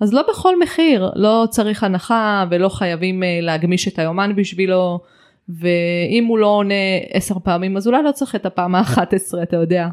אז 0.00 0.14
לא 0.14 0.22
בכל 0.30 0.60
מחיר 0.60 1.10
לא 1.14 1.46
צריך 1.50 1.84
הנחה 1.84 2.44
ולא 2.50 2.68
חייבים 2.68 3.22
אה, 3.22 3.38
להגמיש 3.42 3.88
את 3.88 3.98
היומן 3.98 4.36
בשבילו 4.36 5.00
ואם 5.48 6.24
הוא 6.28 6.38
לא 6.38 6.46
עונה 6.46 6.74
עשר 7.10 7.34
פעמים 7.38 7.76
אז 7.76 7.86
אולי 7.86 8.02
לא 8.02 8.12
צריך 8.12 8.34
את 8.34 8.46
הפעם 8.46 8.74
האחת 8.74 9.12
עשרה 9.14 9.42
אתה 9.42 9.56
יודע. 9.56 9.88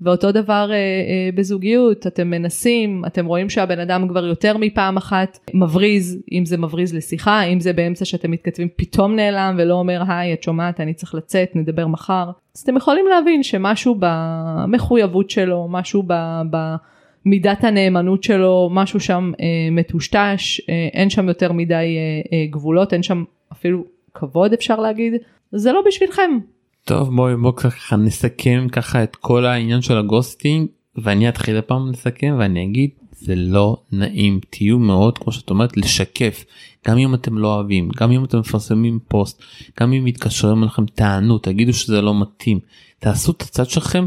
ואותו 0.00 0.32
דבר 0.32 0.68
אה, 0.70 0.76
אה, 0.76 1.30
בזוגיות 1.34 2.06
אתם 2.06 2.30
מנסים 2.30 3.02
אתם 3.06 3.26
רואים 3.26 3.50
שהבן 3.50 3.78
אדם 3.78 4.08
כבר 4.08 4.26
יותר 4.26 4.56
מפעם 4.56 4.96
אחת 4.96 5.38
מבריז 5.54 6.22
אם 6.32 6.44
זה 6.44 6.56
מבריז 6.56 6.94
לשיחה 6.94 7.42
אם 7.42 7.60
זה 7.60 7.72
באמצע 7.72 8.04
שאתם 8.04 8.30
מתכתבים 8.30 8.68
פתאום 8.76 9.16
נעלם 9.16 9.54
ולא 9.58 9.74
אומר 9.74 10.02
היי 10.08 10.32
את 10.32 10.42
שומעת 10.42 10.80
אני 10.80 10.94
צריך 10.94 11.14
לצאת 11.14 11.50
נדבר 11.54 11.86
מחר 11.86 12.30
אז 12.56 12.60
אתם 12.60 12.76
יכולים 12.76 13.06
להבין 13.06 13.42
שמשהו 13.42 13.96
במחויבות 13.98 15.30
שלו 15.30 15.66
משהו 15.70 16.02
ב... 16.06 16.12
ב 16.50 16.56
מידת 17.26 17.64
הנאמנות 17.64 18.22
שלו 18.22 18.68
משהו 18.72 19.00
שם 19.00 19.32
אה, 19.40 19.46
מטושטש 19.70 20.60
אה, 20.68 20.88
אין 20.92 21.10
שם 21.10 21.28
יותר 21.28 21.52
מדי 21.52 21.74
אה, 21.74 22.38
אה, 22.38 22.46
גבולות 22.50 22.92
אין 22.92 23.02
שם 23.02 23.24
אפילו 23.52 23.84
כבוד 24.14 24.52
אפשר 24.52 24.80
להגיד 24.80 25.14
זה 25.52 25.72
לא 25.72 25.82
בשבילכם. 25.86 26.38
טוב 26.86 27.16
בואי 27.16 27.36
בוא 27.36 27.52
ככה 27.56 27.96
נסכם 27.96 28.66
ככה 28.72 29.02
את 29.02 29.16
כל 29.16 29.46
העניין 29.46 29.82
של 29.82 29.98
הגוסטינג 29.98 30.68
ואני 30.96 31.28
אתחיל 31.28 31.56
הפעם 31.56 31.90
לסכם 31.90 32.36
ואני 32.38 32.64
אגיד 32.64 32.90
זה 33.10 33.34
לא 33.36 33.76
נעים. 33.92 34.40
תהיו 34.50 34.78
מאוד 34.78 35.18
כמו 35.18 35.32
שאת 35.32 35.50
אומרת 35.50 35.76
לשקף. 35.76 36.44
גם 36.88 36.98
אם 36.98 37.14
אתם 37.14 37.38
לא 37.38 37.54
אוהבים 37.54 37.88
גם 37.96 38.12
אם 38.12 38.24
אתם 38.24 38.38
מפרסמים 38.38 38.98
פוסט 39.08 39.42
גם 39.80 39.92
אם 39.92 40.04
מתקשרים 40.04 40.62
אליכם 40.62 40.86
תענו 40.86 41.38
תגידו 41.38 41.72
שזה 41.72 42.02
לא 42.02 42.20
מתאים. 42.20 42.60
תעשו 42.98 43.32
את 43.32 43.42
הצד 43.42 43.66
שלכם 43.66 44.06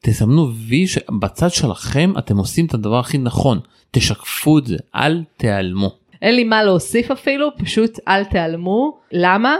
תסמנו 0.00 0.52
וי 0.54 0.86
שבצד 0.86 1.50
שלכם 1.50 2.12
אתם 2.18 2.36
עושים 2.36 2.66
את 2.66 2.74
הדבר 2.74 2.98
הכי 2.98 3.18
נכון. 3.18 3.60
תשקפו 3.90 4.58
את 4.58 4.66
זה 4.66 4.76
אל 4.94 5.24
תיעלמו. 5.36 5.90
אין 6.22 6.34
לי 6.34 6.44
מה 6.44 6.62
להוסיף 6.62 7.10
אפילו 7.10 7.48
פשוט 7.58 7.98
אל 8.08 8.24
תיעלמו. 8.24 8.98
למה 9.12 9.56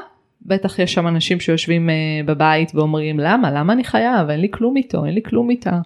בטח 0.47 0.79
יש 0.79 0.95
שם 0.95 1.07
אנשים 1.07 1.41
שיושבים 1.41 1.89
uh, 1.89 2.27
בבית 2.27 2.75
ואומרים 2.75 3.21
למה? 3.21 3.51
למה 3.51 3.73
אני 3.73 3.85
חייב? 3.85 4.31
אין 4.31 4.41
לי 4.41 4.49
כלום 4.51 4.77
איתו 4.77 5.05
אין 5.05 5.15
לי 5.15 5.23
כלום 5.23 5.51
איתה. 5.51 5.79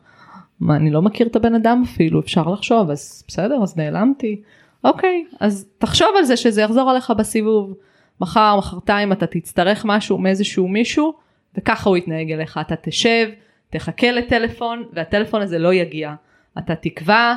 מה 0.61 0.77
אני 0.77 0.91
לא 0.91 1.03
מכיר 1.03 1.27
את 1.27 1.37
הבן 1.37 1.55
אדם 1.55 1.83
אפילו 1.87 2.21
אפשר 2.21 2.49
לחשוב 2.49 2.91
אז 2.91 3.25
בסדר 3.29 3.63
אז 3.63 3.77
נעלמתי. 3.77 4.41
אוקיי 4.85 5.25
אז 5.41 5.69
תחשוב 5.79 6.09
על 6.19 6.25
זה 6.25 6.37
שזה 6.37 6.63
יחזור 6.63 6.91
עליך 6.91 7.11
בסיבוב. 7.11 7.75
מחר 8.21 8.57
מחרתיים 8.59 9.13
אתה 9.13 9.27
תצטרך 9.27 9.85
משהו 9.85 10.19
מאיזשהו 10.19 10.69
מישהו 10.69 11.15
וככה 11.59 11.91
הוא 11.91 11.97
יתנהג 11.97 12.33
אליך. 12.33 12.59
אתה 12.61 12.75
תשב 12.77 13.29
תחכה 13.71 14.11
לטלפון 14.11 14.85
והטלפון 14.93 15.43
הזה 15.43 15.59
לא 15.59 15.75
יגיע. 15.75 16.15
אתה 16.59 16.75
תקבע 16.75 17.35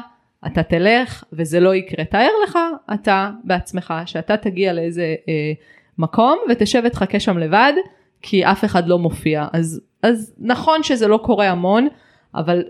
אתה 0.47 0.63
תלך 0.63 1.23
וזה 1.33 1.59
לא 1.59 1.75
יקרה. 1.75 2.05
תאר 2.05 2.29
לך 2.43 2.59
אתה 2.93 3.31
בעצמך 3.43 3.93
שאתה 4.05 4.37
תגיע 4.37 4.73
לאיזה 4.73 5.15
אה, 5.27 5.53
מקום 5.97 6.39
ותשב 6.49 6.81
ותחכה 6.85 7.19
שם 7.19 7.37
לבד 7.37 7.73
כי 8.21 8.45
אף 8.45 8.65
אחד 8.65 8.87
לא 8.87 8.99
מופיע. 8.99 9.47
אז 9.53 9.81
אז 10.03 10.33
נכון 10.39 10.83
שזה 10.83 11.07
לא 11.07 11.17
קורה 11.17 11.49
המון 11.49 11.87
אבל 12.35 12.63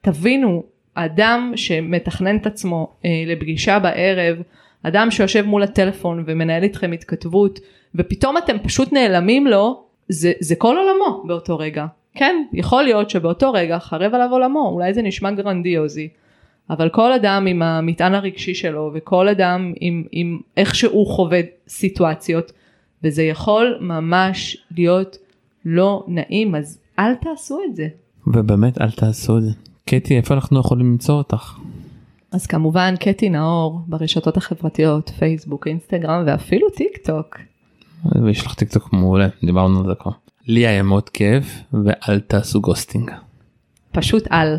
תבינו 0.00 0.62
אדם 0.94 1.52
שמתכנן 1.56 2.36
את 2.36 2.46
עצמו 2.46 2.92
אה, 3.04 3.10
לפגישה 3.26 3.78
בערב 3.78 4.36
אדם 4.82 5.10
שיושב 5.10 5.46
מול 5.46 5.62
הטלפון 5.62 6.24
ומנהל 6.26 6.62
איתכם 6.62 6.92
התכתבות 6.92 7.60
ופתאום 7.94 8.38
אתם 8.38 8.56
פשוט 8.58 8.92
נעלמים 8.92 9.46
לו 9.46 9.84
זה, 10.08 10.32
זה 10.40 10.54
כל 10.56 10.76
עולמו 10.76 11.22
באותו 11.26 11.58
רגע. 11.58 11.86
כן 12.14 12.42
יכול 12.52 12.82
להיות 12.82 13.10
שבאותו 13.10 13.52
רגע 13.52 13.78
חרב 13.78 14.14
עליו 14.14 14.28
עולמו 14.30 14.68
אולי 14.68 14.94
זה 14.94 15.02
נשמע 15.02 15.30
גרנדיוזי 15.30 16.08
אבל 16.70 16.88
כל 16.88 17.12
אדם 17.12 17.46
עם 17.46 17.62
המטען 17.62 18.14
הרגשי 18.14 18.54
שלו 18.54 18.90
וכל 18.94 19.28
אדם 19.28 19.72
עם, 19.80 20.04
עם 20.12 20.38
איך 20.56 20.74
שהוא 20.74 21.06
חווה 21.06 21.40
סיטואציות 21.68 22.52
וזה 23.04 23.22
יכול 23.22 23.78
ממש 23.80 24.56
להיות 24.76 25.16
לא 25.64 26.04
נעים 26.08 26.54
אז 26.54 26.78
אל 26.98 27.14
תעשו 27.14 27.58
את 27.70 27.76
זה. 27.76 27.88
ובאמת 28.26 28.80
אל 28.80 28.90
תעשו 28.90 29.38
את 29.38 29.42
זה. 29.42 29.50
קטי 29.84 30.16
איפה 30.16 30.34
אנחנו 30.34 30.60
יכולים 30.60 30.86
למצוא 30.86 31.14
אותך? 31.14 31.58
אז 32.32 32.46
כמובן 32.46 32.94
קטי 33.00 33.28
נאור 33.28 33.80
ברשתות 33.86 34.36
החברתיות 34.36 35.12
פייסבוק 35.18 35.66
אינסטגרם 35.66 36.22
ואפילו 36.26 36.70
טיק 36.70 36.96
טוק. 37.04 37.38
ויש 38.24 38.46
לך 38.46 38.54
טיק 38.54 38.72
טוק 38.72 38.92
מעולה 38.92 39.28
דיברנו 39.44 39.80
על 39.80 39.86
זה 39.86 39.92
כבר. 40.00 40.12
לי 40.46 40.66
היה 40.66 40.82
מאוד 40.82 41.08
כיף 41.08 41.62
ואל 41.84 42.20
תעשו 42.20 42.60
ghosting. 42.60 43.10
פשוט 43.92 44.32
אל. 44.32 44.56